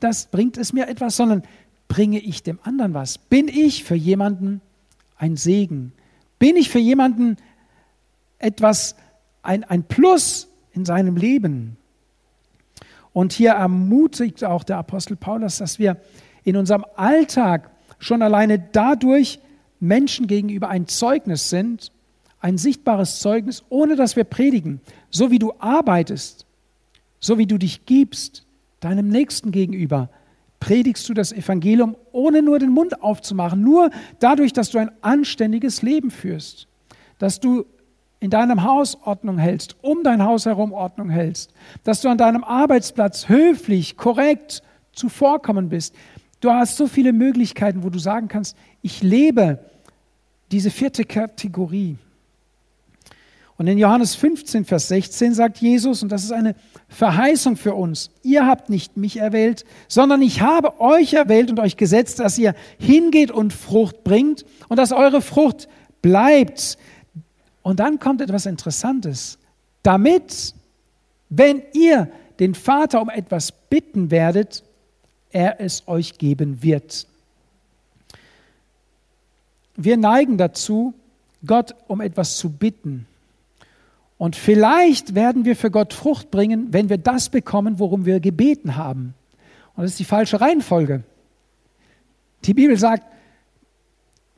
das 0.01 0.27
bringt 0.27 0.57
es 0.57 0.73
mir 0.73 0.89
etwas, 0.89 1.17
sondern 1.17 1.43
bringe 1.89 2.19
ich 2.19 2.43
dem 2.43 2.59
anderen 2.63 2.95
was? 2.95 3.19
Bin 3.19 3.49
ich 3.49 3.85
für 3.85 3.95
jemanden 3.95 4.61
ein 5.19 5.37
Segen? 5.37 5.93
Bin 6.39 6.57
ich 6.57 6.71
für 6.71 6.79
jemanden 6.79 7.37
etwas, 8.39 8.97
ein, 9.43 9.65
ein 9.65 9.85
Plus 9.85 10.49
in 10.73 10.85
seinem 10.85 11.17
Leben? 11.17 11.77
Und 13.13 13.33
hier 13.33 13.53
ermutigt 13.53 14.45
auch 14.45 14.65
der 14.65 14.79
Apostel 14.79 15.17
Paulus, 15.17 15.59
dass 15.59 15.79
wir 15.79 15.97
in 16.45 16.57
unserem 16.57 16.85
Alltag 16.97 17.71
schon 17.99 18.23
alleine 18.23 18.59
dadurch 18.59 19.41
Menschen 19.81 20.27
gegenüber 20.27 20.69
ein 20.69 20.87
Zeugnis 20.87 21.51
sind, 21.51 21.93
ein 22.41 22.59
sichtbares 22.59 23.21
Zeugnis, 23.21 23.65
ohne 23.69 23.97
dass 23.97 24.17
wir 24.17 24.25
predigen. 24.25 24.81
So 25.11 25.31
wie 25.31 25.39
du 25.39 25.53
arbeitest, 25.59 26.47
so 27.19 27.39
wie 27.39 27.47
du 27.47 27.59
dich 27.59 27.87
gibst, 27.87 28.45
deinem 28.81 29.09
Nächsten 29.09 29.51
gegenüber, 29.53 30.11
predigst 30.61 31.09
du 31.09 31.15
das 31.15 31.33
Evangelium, 31.33 31.97
ohne 32.13 32.43
nur 32.43 32.59
den 32.59 32.71
Mund 32.71 33.03
aufzumachen, 33.03 33.63
nur 33.63 33.91
dadurch, 34.21 34.53
dass 34.53 34.71
du 34.71 34.79
ein 34.79 34.91
anständiges 35.03 35.83
Leben 35.83 36.11
führst, 36.11 36.69
dass 37.19 37.41
du 37.41 37.67
in 38.21 38.31
deinem 38.31 38.63
Haus 38.65 38.97
Ordnung 39.03 39.39
hältst, 39.39 39.77
um 39.83 40.03
dein 40.03 40.25
Haus 40.25 40.47
herum 40.47 40.73
Ordnung 40.73 41.11
hältst, 41.11 41.53
dass 41.85 42.01
du 42.01 42.09
an 42.09 42.19
deinem 42.19 42.45
Arbeitsplatz 42.45 43.29
höflich, 43.29 43.97
korrekt 43.97 44.63
zuvorkommen 44.93 45.69
bist. 45.69 45.95
Du 46.41 46.51
hast 46.51 46.77
so 46.77 46.87
viele 46.87 47.13
Möglichkeiten, 47.13 47.83
wo 47.83 47.91
du 47.91 47.99
sagen 47.99 48.29
kannst, 48.29 48.57
ich 48.83 49.03
lebe 49.03 49.59
diese 50.51 50.71
vierte 50.71 51.05
Kategorie. 51.05 51.97
Und 53.59 53.69
in 53.69 53.79
Johannes 53.79 54.15
15, 54.15 54.67
Vers 54.67 54.89
16 54.89 55.33
sagt 55.33 55.59
Jesus, 55.59 56.03
und 56.03 56.13
das 56.13 56.25
ist 56.25 56.33
eine 56.33 56.55
Verheißung 56.89 57.57
für 57.57 57.75
uns, 57.75 58.11
ihr 58.23 58.47
habt 58.47 58.69
nicht 58.69 58.99
mich 58.99 59.17
erwählt, 59.17 59.65
sondern 59.89 60.21
ich 60.21 60.43
habe 60.43 60.79
euch 60.81 61.15
erwählt 61.15 61.51
und 61.51 61.59
euch 61.59 61.79
gesetzt, 61.79 62.21
dass 62.21 62.37
ihr 62.37 62.55
hingeht 62.79 63.31
und 63.31 63.55
Frucht 63.55 64.05
bringt 64.05 64.45
und 64.69 64.77
dass 64.77 64.93
eure 64.93 65.23
Frucht 65.23 65.69
bleibt. 66.03 66.77
Und 67.63 67.81
dann 67.81 67.99
kommt 67.99 68.21
etwas 68.21 68.45
Interessantes. 68.45 69.39
Damit, 69.83 70.55
wenn 71.31 71.63
ihr 71.73 72.11
den 72.39 72.55
Vater 72.55 73.01
um 73.01 73.09
etwas 73.09 73.53
bitten 73.53 74.11
werdet, 74.11 74.65
er 75.37 75.61
es 75.61 75.87
euch 75.87 76.17
geben 76.17 76.63
wird. 76.63 77.07
Wir 79.77 79.99
neigen 79.99 80.39
dazu, 80.39 80.95
Gott 81.45 81.75
um 81.89 82.01
etwas 82.01 82.39
zu 82.39 82.49
bitten. 82.49 83.07
Und 84.17 84.35
vielleicht 84.35 85.15
werden 85.15 85.45
wir 85.45 85.55
für 85.55 85.71
Gott 85.71 85.93
Frucht 85.93 86.31
bringen, 86.31 86.69
wenn 86.73 86.89
wir 86.89 86.97
das 86.97 87.29
bekommen, 87.29 87.79
worum 87.79 88.07
wir 88.07 88.19
gebeten 88.19 88.77
haben. 88.77 89.13
Und 89.75 89.83
das 89.83 89.91
ist 89.91 89.99
die 89.99 90.07
falsche 90.07 90.41
Reihenfolge. 90.41 91.05
Die 92.45 92.55
Bibel 92.55 92.79
sagt, 92.79 93.05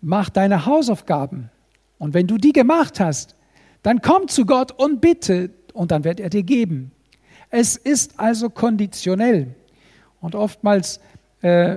mach 0.01 0.31
deine 0.31 0.67
Hausaufgaben. 0.67 1.49
Und 1.99 2.13
wenn 2.13 2.27
du 2.27 2.39
die 2.39 2.53
gemacht 2.53 2.99
hast, 2.99 3.37
dann 3.85 4.03
komm 4.03 4.27
zu 4.27 4.47
Gott 4.47 4.73
und 4.73 5.01
bitte, 5.01 5.51
und 5.75 5.93
dann 5.93 6.03
wird 6.03 6.19
er 6.19 6.31
dir 6.31 6.43
geben. 6.43 6.91
Es 7.51 7.77
ist 7.77 8.19
also 8.19 8.51
konditionell. 8.51 9.55
Und 10.21 10.35
oftmals 10.35 11.01
äh, 11.43 11.77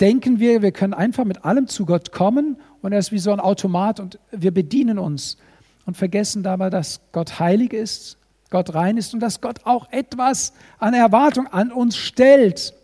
denken 0.00 0.40
wir, 0.40 0.62
wir 0.62 0.72
können 0.72 0.94
einfach 0.94 1.24
mit 1.24 1.44
allem 1.44 1.68
zu 1.68 1.84
Gott 1.84 2.12
kommen 2.12 2.56
und 2.80 2.92
er 2.92 2.98
ist 2.98 3.12
wie 3.12 3.18
so 3.18 3.32
ein 3.32 3.40
Automat 3.40 4.00
und 4.00 4.18
wir 4.30 4.52
bedienen 4.52 4.98
uns 4.98 5.36
und 5.84 5.96
vergessen 5.96 6.42
dabei, 6.42 6.70
dass 6.70 7.00
Gott 7.12 7.38
heilig 7.38 7.72
ist, 7.72 8.16
Gott 8.50 8.74
rein 8.74 8.96
ist 8.96 9.14
und 9.14 9.20
dass 9.20 9.40
Gott 9.40 9.60
auch 9.64 9.90
etwas 9.90 10.52
an 10.78 10.94
Erwartung 10.94 11.46
an 11.46 11.72
uns 11.72 11.96
stellt. 11.96 12.74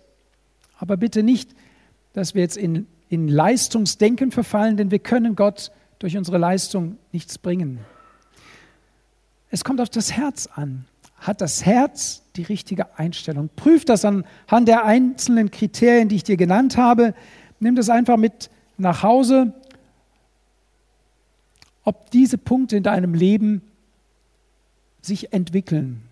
Aber 0.78 0.96
bitte 0.96 1.22
nicht, 1.22 1.50
dass 2.12 2.34
wir 2.34 2.42
jetzt 2.42 2.56
in, 2.56 2.86
in 3.08 3.28
Leistungsdenken 3.28 4.30
verfallen, 4.30 4.76
denn 4.76 4.90
wir 4.90 4.98
können 4.98 5.36
Gott 5.36 5.70
durch 5.98 6.16
unsere 6.16 6.38
Leistung 6.38 6.98
nichts 7.12 7.38
bringen. 7.38 7.80
Es 9.50 9.64
kommt 9.64 9.80
auf 9.80 9.88
das 9.88 10.12
Herz 10.12 10.46
an. 10.46 10.84
Hat 11.20 11.40
das 11.40 11.64
Herz 11.64 12.22
die 12.36 12.42
richtige 12.42 12.98
Einstellung? 12.98 13.50
Prüf 13.56 13.84
das 13.84 14.04
anhand 14.04 14.68
der 14.68 14.84
einzelnen 14.84 15.50
Kriterien, 15.50 16.08
die 16.08 16.16
ich 16.16 16.24
dir 16.24 16.36
genannt 16.36 16.76
habe. 16.76 17.14
Nimm 17.60 17.74
das 17.74 17.90
einfach 17.90 18.16
mit 18.16 18.50
nach 18.76 19.02
Hause 19.02 19.52
ob 21.88 22.10
diese 22.10 22.36
Punkte 22.36 22.76
in 22.76 22.82
deinem 22.82 23.14
Leben 23.14 23.62
sich 25.00 25.32
entwickeln. 25.32 26.02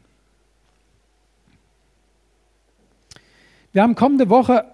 Wir 3.74 3.82
haben 3.82 3.94
kommende 3.94 4.30
Woche 4.30 4.64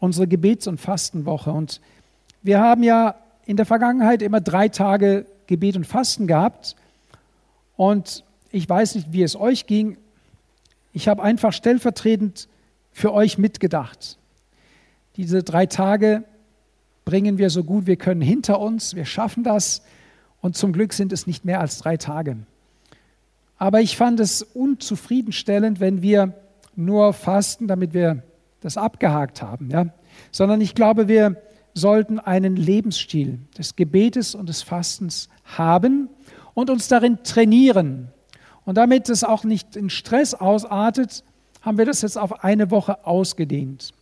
unsere 0.00 0.26
Gebets- 0.26 0.66
und 0.66 0.80
Fastenwoche 0.80 1.52
und 1.52 1.82
wir 2.40 2.60
haben 2.60 2.82
ja 2.82 3.14
in 3.44 3.58
der 3.58 3.66
Vergangenheit 3.66 4.22
immer 4.22 4.40
drei 4.40 4.70
Tage 4.70 5.26
Gebet 5.48 5.76
und 5.76 5.86
Fasten 5.86 6.26
gehabt 6.26 6.76
und 7.76 8.24
ich 8.52 8.68
weiß 8.68 8.94
nicht, 8.94 9.12
wie 9.12 9.22
es 9.22 9.34
euch 9.34 9.66
ging. 9.66 9.96
Ich 10.92 11.08
habe 11.08 11.22
einfach 11.22 11.52
stellvertretend 11.52 12.48
für 12.92 13.12
euch 13.12 13.38
mitgedacht. 13.38 14.18
Diese 15.16 15.42
drei 15.42 15.66
Tage 15.66 16.24
bringen 17.04 17.38
wir 17.38 17.50
so 17.50 17.64
gut 17.64 17.86
wir 17.86 17.96
können 17.96 18.20
hinter 18.20 18.60
uns. 18.60 18.94
Wir 18.94 19.06
schaffen 19.06 19.42
das. 19.42 19.82
Und 20.40 20.56
zum 20.56 20.72
Glück 20.72 20.92
sind 20.92 21.12
es 21.12 21.26
nicht 21.26 21.44
mehr 21.44 21.60
als 21.60 21.78
drei 21.78 21.96
Tage. 21.96 22.36
Aber 23.56 23.80
ich 23.80 23.96
fand 23.96 24.20
es 24.20 24.42
unzufriedenstellend, 24.42 25.80
wenn 25.80 26.02
wir 26.02 26.34
nur 26.74 27.12
fasten, 27.12 27.68
damit 27.68 27.94
wir 27.94 28.22
das 28.60 28.76
abgehakt 28.76 29.40
haben. 29.40 29.70
Ja? 29.70 29.86
Sondern 30.30 30.60
ich 30.60 30.74
glaube, 30.74 31.08
wir 31.08 31.40
sollten 31.74 32.18
einen 32.18 32.56
Lebensstil 32.56 33.38
des 33.56 33.76
Gebetes 33.76 34.34
und 34.34 34.48
des 34.48 34.62
Fastens 34.62 35.28
haben 35.44 36.08
und 36.54 36.70
uns 36.70 36.88
darin 36.88 37.18
trainieren. 37.24 38.08
Und 38.64 38.76
damit 38.76 39.08
es 39.08 39.24
auch 39.24 39.44
nicht 39.44 39.76
in 39.76 39.90
Stress 39.90 40.34
ausartet, 40.34 41.24
haben 41.62 41.78
wir 41.78 41.86
das 41.86 42.02
jetzt 42.02 42.18
auf 42.18 42.44
eine 42.44 42.70
Woche 42.70 43.06
ausgedehnt. 43.06 43.92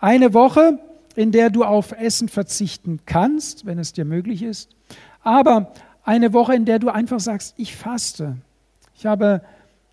Eine 0.00 0.34
Woche, 0.34 0.78
in 1.14 1.32
der 1.32 1.50
du 1.50 1.64
auf 1.64 1.92
Essen 1.92 2.28
verzichten 2.28 3.00
kannst, 3.06 3.66
wenn 3.66 3.78
es 3.78 3.92
dir 3.92 4.04
möglich 4.04 4.42
ist, 4.42 4.70
aber 5.22 5.72
eine 6.04 6.32
Woche, 6.32 6.54
in 6.54 6.64
der 6.64 6.78
du 6.78 6.88
einfach 6.88 7.20
sagst, 7.20 7.54
ich 7.56 7.76
faste. 7.76 8.36
Ich 8.94 9.06
habe 9.06 9.42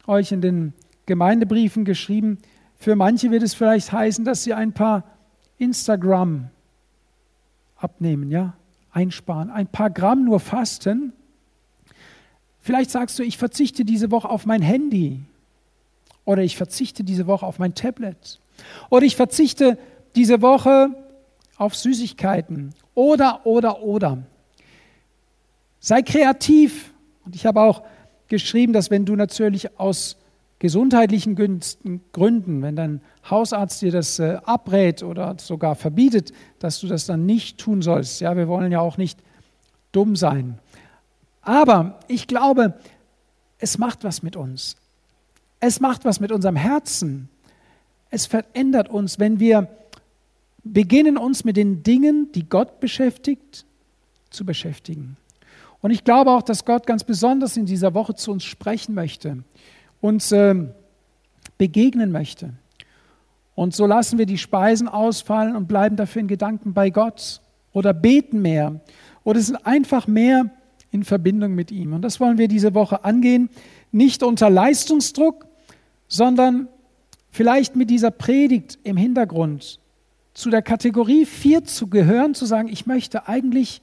euch 0.08 0.32
in 0.32 0.42
den 0.42 0.74
Gemeindebriefen 1.06 1.86
geschrieben, 1.86 2.40
für 2.78 2.96
manche 2.96 3.30
wird 3.30 3.44
es 3.44 3.54
vielleicht 3.54 3.92
heißen, 3.92 4.24
dass 4.24 4.44
sie 4.44 4.54
ein 4.54 4.72
paar 4.72 5.04
Instagram 5.58 6.50
abnehmen, 7.76 8.32
ja, 8.32 8.54
einsparen, 8.92 9.50
ein 9.50 9.68
paar 9.68 9.90
Gramm 9.90 10.24
nur 10.26 10.40
fasten. 10.40 11.14
Vielleicht 12.62 12.92
sagst 12.92 13.18
du, 13.20 13.24
ich 13.24 13.38
verzichte 13.38 13.86
diese 13.86 14.12
Woche 14.12 14.30
auf 14.30 14.46
mein 14.46 14.62
Handy 14.62 15.22
oder 16.26 16.44
ich 16.44 16.58
verzichte 16.58 17.04
diese 17.04 17.28
Woche 17.28 17.46
auf 17.46 17.60
mein 17.60 17.74
Tablet 17.74 18.40
oder 18.90 19.06
ich 19.06 19.16
verzichte 19.16 19.78
diese 20.16 20.42
Woche 20.42 20.90
auf 21.58 21.76
Süßigkeiten 21.76 22.74
oder, 22.94 23.46
oder, 23.46 23.82
oder. 23.84 24.24
Sei 25.80 26.02
kreativ. 26.02 26.94
Und 27.26 27.36
ich 27.36 27.46
habe 27.46 27.62
auch 27.62 27.84
geschrieben, 28.28 28.74
dass 28.74 28.92
wenn 28.92 29.06
du 29.06 29.16
natürlich 29.16 29.80
aus 29.80 30.18
gesundheitlichen 30.60 31.36
Gründen, 32.12 32.62
wenn 32.62 32.76
dein 32.76 33.02
Hausarzt 33.30 33.82
dir 33.82 33.92
das 33.92 34.20
äh, 34.20 34.38
abrät 34.44 35.04
oder 35.04 35.36
sogar 35.40 35.76
verbietet, 35.76 36.34
dass 36.60 36.82
du 36.82 36.88
das 36.88 37.06
dann 37.06 37.26
nicht 37.26 37.58
tun 37.58 37.82
sollst. 37.82 38.20
Ja, 38.20 38.36
wir 38.36 38.48
wollen 38.50 38.72
ja 38.72 38.82
auch 38.82 38.98
nicht 38.98 39.20
dumm 39.94 40.18
sein. 40.18 40.60
Aber 41.42 42.00
ich 42.08 42.28
glaube, 42.28 42.80
es 43.58 43.78
macht 43.78 44.04
was 44.04 44.24
mit 44.24 44.36
uns. 44.36 44.78
Es 45.60 45.80
macht 45.80 46.06
was 46.06 46.20
mit 46.20 46.32
unserem 46.32 46.56
Herzen. 46.56 47.30
Es 48.10 48.26
verändert 48.26 48.90
uns, 48.90 49.20
wenn 49.20 49.40
wir 49.40 49.68
beginnen, 50.64 51.18
uns 51.18 51.44
mit 51.44 51.58
den 51.58 51.84
Dingen, 51.84 52.32
die 52.34 52.48
Gott 52.48 52.80
beschäftigt, 52.80 53.66
zu 54.30 54.46
beschäftigen. 54.46 55.18
Und 55.82 55.92
ich 55.92 56.04
glaube 56.04 56.32
auch, 56.32 56.42
dass 56.42 56.66
Gott 56.66 56.86
ganz 56.86 57.04
besonders 57.04 57.58
in 57.58 57.66
dieser 57.66 57.94
Woche 57.94 58.16
zu 58.16 58.32
uns 58.32 58.44
sprechen 58.44 58.94
möchte, 58.94 59.44
uns 60.02 60.32
äh, 60.32 60.56
begegnen 61.58 62.12
möchte. 62.12 62.54
Und 63.56 63.76
so 63.76 63.86
lassen 63.86 64.18
wir 64.18 64.26
die 64.26 64.38
Speisen 64.38 64.88
ausfallen 64.88 65.56
und 65.56 65.68
bleiben 65.68 65.96
dafür 65.96 66.22
in 66.22 66.28
Gedanken 66.28 66.74
bei 66.74 66.90
Gott 66.90 67.42
oder 67.74 67.94
beten 67.94 68.42
mehr 68.42 68.80
oder 69.24 69.40
sind 69.42 69.66
einfach 69.66 70.08
mehr 70.08 70.50
in 70.92 71.04
Verbindung 71.04 71.56
mit 71.56 71.72
ihm. 71.72 71.94
Und 71.94 72.02
das 72.02 72.20
wollen 72.20 72.38
wir 72.38 72.48
diese 72.48 72.74
Woche 72.74 73.04
angehen, 73.04 73.50
nicht 73.92 74.24
unter 74.24 74.50
Leistungsdruck, 74.50 75.46
sondern 76.08 76.68
vielleicht 77.32 77.76
mit 77.76 77.90
dieser 77.90 78.12
Predigt 78.12 78.80
im 78.84 78.98
Hintergrund 78.98 79.80
zu 80.34 80.50
der 80.50 80.62
Kategorie 80.62 81.26
4 81.26 81.66
zu 81.66 81.88
gehören, 81.88 82.34
zu 82.34 82.46
sagen, 82.46 82.70
ich 82.70 82.86
möchte 82.86 83.28
eigentlich 83.28 83.82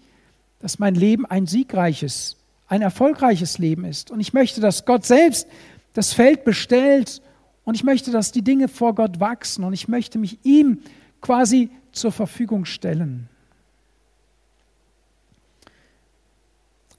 dass 0.61 0.79
mein 0.79 0.95
Leben 0.95 1.27
ein 1.27 1.47
siegreiches, 1.47 2.37
ein 2.67 2.83
erfolgreiches 2.83 3.59
Leben 3.59 3.85
ist. 3.85 4.11
Und 4.11 4.21
ich 4.21 4.33
möchte, 4.33 4.61
dass 4.61 4.85
Gott 4.85 5.05
selbst 5.05 5.47
das 5.93 6.13
Feld 6.13 6.45
bestellt 6.45 7.23
und 7.65 7.75
ich 7.75 7.85
möchte, 7.85 8.11
dass 8.11 8.33
die 8.33 8.43
Dinge 8.43 8.69
vor 8.69 8.95
Gott 8.95 9.21
wachsen 9.21 9.65
und 9.65 9.73
ich 9.73 9.89
möchte 9.89 10.19
mich 10.19 10.39
ihm 10.45 10.81
quasi 11.21 11.71
zur 11.93 12.13
Verfügung 12.13 12.65
stellen. 12.65 13.29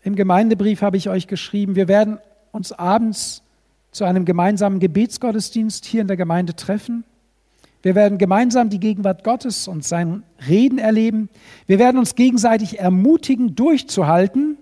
Im 0.07 0.15
Gemeindebrief 0.15 0.83
habe 0.83 0.95
ich 0.95 1.09
euch 1.09 1.27
geschrieben, 1.27 1.75
wir 1.75 1.89
werden 1.89 2.17
uns 2.53 2.71
abends 2.71 3.43
zu 3.91 4.05
einem 4.05 4.23
gemeinsamen 4.23 4.79
Gebetsgottesdienst 4.79 5.83
hier 5.83 5.99
in 5.99 6.07
der 6.07 6.15
Gemeinde 6.15 6.55
treffen. 6.55 7.03
Wir 7.81 7.93
werden 7.93 8.17
gemeinsam 8.17 8.69
die 8.69 8.79
Gegenwart 8.79 9.25
Gottes 9.25 9.67
und 9.67 9.83
sein 9.83 10.23
Reden 10.47 10.77
erleben. 10.79 11.27
Wir 11.65 11.77
werden 11.77 11.97
uns 11.97 12.15
gegenseitig 12.15 12.79
ermutigen, 12.79 13.55
durchzuhalten 13.55 14.57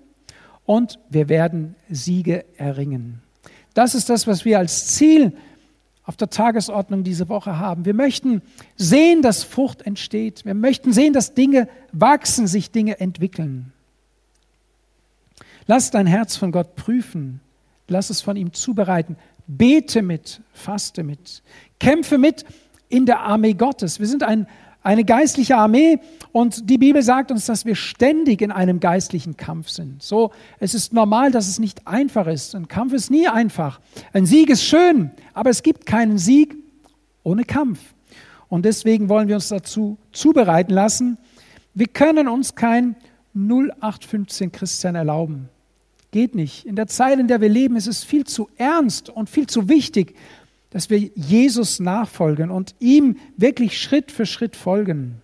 und 0.66 0.98
wir 1.12 1.30
werden 1.30 1.76
Siege 1.92 2.44
erringen. 2.58 3.22
Das 3.76 3.94
ist 3.94 4.10
das, 4.10 4.26
was 4.26 4.46
wir 4.46 4.58
als 4.58 4.88
Ziel 4.96 5.32
auf 6.06 6.18
der 6.18 6.32
Tagesordnung 6.32 7.04
diese 7.04 7.30
Woche 7.30 7.60
haben. 7.60 7.86
Wir 7.86 7.94
möchten 7.94 8.42
sehen, 8.78 9.22
dass 9.22 9.44
Frucht 9.44 9.84
entsteht. 9.84 10.44
Wir 10.44 10.56
möchten 10.56 10.92
sehen, 10.92 11.14
dass 11.14 11.36
Dinge 11.36 11.70
wachsen, 11.92 12.48
sich 12.48 12.72
Dinge 12.72 13.00
entwickeln. 13.00 13.74
Lass 15.68 15.92
dein 15.92 16.08
Herz 16.08 16.36
von 16.36 16.52
Gott 16.52 16.76
prüfen. 16.76 17.42
Lass 17.88 18.10
es 18.10 18.22
von 18.22 18.36
ihm 18.36 18.54
zubereiten. 18.54 19.18
Bete 19.48 20.02
mit, 20.02 20.42
faste 20.54 21.04
mit, 21.04 21.44
kämpfe 21.80 22.18
mit 22.18 22.46
in 22.90 23.06
der 23.06 23.22
Armee 23.22 23.54
Gottes. 23.54 24.00
Wir 24.00 24.08
sind 24.08 24.24
ein, 24.24 24.48
eine 24.82 25.04
geistliche 25.04 25.58
Armee 25.58 26.00
und 26.32 26.70
die 26.70 26.78
Bibel 26.78 27.02
sagt 27.04 27.32
uns, 27.32 27.46
dass 27.46 27.66
wir 27.66 27.76
ständig 27.76 28.42
in 28.42 28.52
einem 28.52 28.80
geistlichen 28.80 29.38
Kampf 29.38 29.70
sind. 29.70 30.02
So, 30.02 30.32
es 30.60 30.74
ist 30.74 30.94
normal, 30.94 31.32
dass 31.32 31.48
es 31.48 31.60
nicht 31.60 31.88
einfach 31.88 32.28
ist. 32.28 32.56
Ein 32.56 32.68
Kampf 32.68 32.94
ist 32.94 33.12
nie 33.12 33.28
einfach. 33.28 33.80
Ein 34.14 34.26
Sieg 34.26 34.50
ist 34.50 34.64
schön, 34.64 35.12
aber 35.34 35.52
es 35.52 35.62
gibt 35.62 35.86
keinen 35.86 36.18
Sieg 36.18 36.56
ohne 37.24 37.44
Kampf. 37.44 37.80
Und 38.48 38.66
deswegen 38.66 39.10
wollen 39.10 39.28
wir 39.28 39.36
uns 39.36 39.50
dazu 39.50 39.98
zubereiten 40.12 40.74
lassen. 40.74 41.18
Wir 41.74 41.88
können 41.88 42.28
uns 42.28 42.56
kein 42.56 42.96
0815 43.34 44.52
Christian 44.52 44.96
erlauben. 44.96 45.50
Geht 46.16 46.34
nicht. 46.34 46.66
In 46.66 46.78
der 46.78 46.88
Zeit, 46.88 47.20
in 47.20 47.28
der 47.28 47.42
wir 47.42 47.50
leben, 47.50 47.76
ist 47.76 47.88
es 47.88 48.06
viel 48.06 48.24
zu 48.24 48.48
ernst 48.56 49.10
und 49.10 49.30
viel 49.30 49.48
zu 49.48 49.68
wichtig, 49.68 50.16
dass 50.70 50.90
wir 50.90 50.98
Jesus 50.98 51.82
nachfolgen 51.82 52.52
und 52.52 52.74
ihm 52.80 53.18
wirklich 53.36 53.78
Schritt 53.78 54.14
für 54.14 54.26
Schritt 54.26 54.56
folgen. 54.56 55.22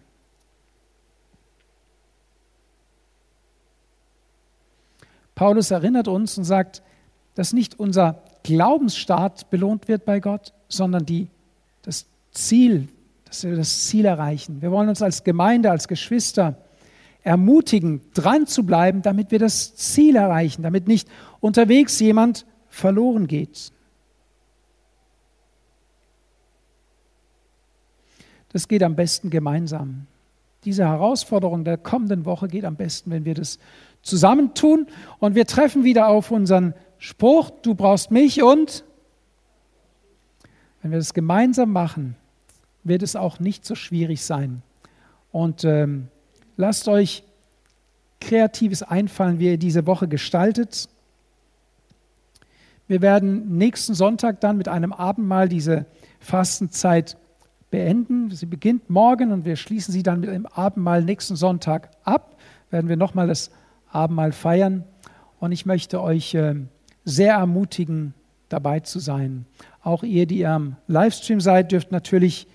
Paulus 5.34 5.72
erinnert 5.72 6.10
uns 6.10 6.38
und 6.38 6.44
sagt, 6.44 6.84
dass 7.36 7.54
nicht 7.54 7.80
unser 7.80 8.22
Glaubensstart 8.44 9.50
belohnt 9.50 9.88
wird 9.88 10.04
bei 10.04 10.20
Gott, 10.20 10.52
sondern 10.68 11.06
die, 11.06 11.30
das 11.84 12.06
Ziel, 12.32 12.90
dass 13.24 13.46
wir 13.46 13.56
das 13.56 13.86
Ziel 13.86 14.04
erreichen. 14.04 14.62
Wir 14.62 14.72
wollen 14.72 14.90
uns 14.90 15.02
als 15.02 15.24
Gemeinde, 15.24 15.72
als 15.72 15.88
Geschwister 15.88 16.58
ermutigen, 17.24 18.02
dran 18.14 18.48
zu 18.48 18.66
bleiben, 18.66 19.02
damit 19.02 19.32
wir 19.32 19.40
das 19.40 19.76
Ziel 19.76 20.16
erreichen, 20.16 20.64
damit 20.64 20.88
nicht 20.88 21.08
unterwegs 21.40 22.00
jemand 22.00 22.46
verloren 22.68 23.28
geht. 23.28 23.72
Das 28.50 28.68
geht 28.68 28.84
am 28.84 28.96
besten 28.96 29.30
gemeinsam. 29.30 30.08
Diese 30.66 30.86
Herausforderung 30.86 31.64
der 31.64 31.78
kommenden 31.78 32.26
Woche 32.26 32.48
geht 32.48 32.66
am 32.66 32.76
besten, 32.76 33.12
wenn 33.12 33.26
wir 33.26 33.34
das 33.34 33.60
zusammentun 34.02 34.88
und 35.20 35.36
wir 35.36 35.46
treffen 35.46 35.84
wieder 35.84 36.08
auf 36.08 36.32
unseren 36.32 36.74
Spruch, 36.98 37.50
du 37.50 37.76
brauchst 37.76 38.12
mich 38.12 38.44
und 38.44 38.84
wenn 40.82 40.92
wir 40.92 40.98
das 40.98 41.14
gemeinsam 41.14 41.72
machen, 41.72 42.16
wird 42.84 43.04
es 43.04 43.16
auch 43.16 43.40
nicht 43.40 43.66
so 43.66 43.76
schwierig 43.76 44.24
sein. 44.24 44.64
Und 45.32 45.64
ähm, 45.64 46.10
Lasst 46.62 46.88
euch 46.88 47.24
Kreatives 48.20 48.84
einfallen, 48.84 49.40
wie 49.40 49.48
ihr 49.48 49.58
diese 49.58 49.88
Woche 49.88 50.08
gestaltet. 50.08 50.90
Wir 52.88 53.02
werden 53.02 53.58
nächsten 53.58 53.96
Sonntag 53.96 54.42
dann 54.42 54.58
mit 54.58 54.68
einem 54.68 54.94
Abendmahl 54.94 55.50
diese 55.50 55.88
Fastenzeit 56.20 57.18
beenden. 57.72 58.30
Sie 58.30 58.46
beginnt 58.46 58.92
morgen 58.92 59.32
und 59.32 59.44
wir 59.44 59.56
schließen 59.56 59.92
sie 59.92 60.04
dann 60.04 60.20
mit 60.20 60.30
dem 60.30 60.46
Abendmahl 60.46 61.04
nächsten 61.04 61.36
Sonntag 61.36 61.90
ab. 62.04 62.38
Werden 62.70 62.90
wir 62.90 62.96
nochmal 62.96 63.26
das 63.26 63.50
Abendmahl 63.90 64.32
feiern. 64.32 64.84
Und 65.40 65.54
ich 65.54 65.66
möchte 65.66 66.00
euch 66.00 66.36
ähm, 66.36 66.68
sehr 67.06 67.34
ermutigen, 67.34 68.14
dabei 68.50 68.82
zu 68.82 69.00
sein. 69.00 69.48
Auch 69.82 70.04
ihr, 70.04 70.28
die 70.28 70.38
ihr 70.38 70.52
am 70.52 70.76
Livestream 70.86 71.42
seid, 71.42 71.72
dürft 71.72 71.92
natürlich 71.92 72.46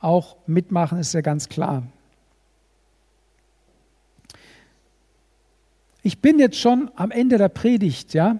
auch 0.00 0.36
mitmachen, 0.46 0.98
ist 0.98 1.14
ja 1.14 1.22
ganz 1.22 1.48
klar. 1.48 1.84
Ich 6.08 6.22
bin 6.22 6.38
jetzt 6.38 6.58
schon 6.58 6.90
am 6.96 7.10
Ende 7.10 7.36
der 7.36 7.50
Predigt, 7.50 8.14
ja, 8.14 8.38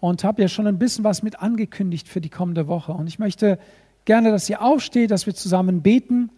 und 0.00 0.24
habe 0.24 0.40
ja 0.40 0.48
schon 0.48 0.66
ein 0.66 0.78
bisschen 0.78 1.04
was 1.04 1.22
mit 1.22 1.38
angekündigt 1.38 2.08
für 2.08 2.22
die 2.22 2.30
kommende 2.30 2.66
Woche. 2.66 2.92
Und 2.92 3.08
ich 3.08 3.18
möchte 3.18 3.58
gerne, 4.06 4.30
dass 4.30 4.48
ihr 4.48 4.62
aufsteht, 4.62 5.10
dass 5.10 5.26
wir 5.26 5.34
zusammen 5.34 5.82
beten 5.82 6.30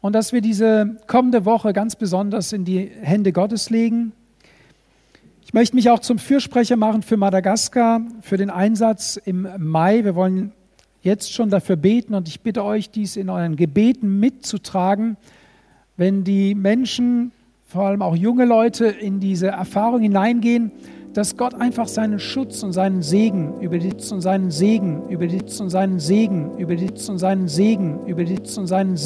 und 0.00 0.12
dass 0.12 0.32
wir 0.32 0.40
diese 0.40 0.96
kommende 1.06 1.44
Woche 1.44 1.72
ganz 1.72 1.94
besonders 1.94 2.52
in 2.52 2.64
die 2.64 2.90
Hände 3.00 3.30
Gottes 3.30 3.70
legen. 3.70 4.10
Ich 5.44 5.54
möchte 5.54 5.76
mich 5.76 5.88
auch 5.88 6.00
zum 6.00 6.18
Fürsprecher 6.18 6.74
machen 6.74 7.02
für 7.02 7.16
Madagaskar, 7.16 8.00
für 8.22 8.38
den 8.38 8.50
Einsatz 8.50 9.20
im 9.24 9.46
Mai. 9.56 10.02
Wir 10.02 10.16
wollen 10.16 10.50
jetzt 11.00 11.32
schon 11.32 11.48
dafür 11.48 11.76
beten 11.76 12.14
und 12.14 12.26
ich 12.26 12.40
bitte 12.40 12.64
euch, 12.64 12.90
dies 12.90 13.14
in 13.14 13.30
euren 13.30 13.54
Gebeten 13.54 14.18
mitzutragen. 14.18 15.16
Wenn 15.96 16.24
die 16.24 16.56
Menschen 16.56 17.30
vor 17.70 17.84
allem 17.84 18.02
auch 18.02 18.16
junge 18.16 18.46
Leute 18.46 18.86
in 18.86 19.20
diese 19.20 19.46
Erfahrung 19.46 20.00
hineingehen, 20.00 20.72
dass 21.12 21.36
Gott 21.36 21.54
einfach 21.54 21.86
seinen 21.86 22.18
Schutz 22.18 22.64
und 22.64 22.72
seinen 22.72 23.00
Segen 23.00 23.60
über 23.60 23.78
die 23.78 23.92
und 24.12 24.20
seinen 24.20 24.50
Segen 24.50 25.08
über 25.08 25.28
die 25.28 25.40
und 25.40 25.70
seinen 25.70 26.00
Segen 26.00 26.58
über 26.58 26.74
die 26.74 26.88
und 26.88 27.18
seinen 27.18 27.46
Segen 27.46 28.00
über 28.06 28.24
die 28.24 28.40
und 28.40 28.66
seinen 28.66 28.96
Segen 28.96 29.00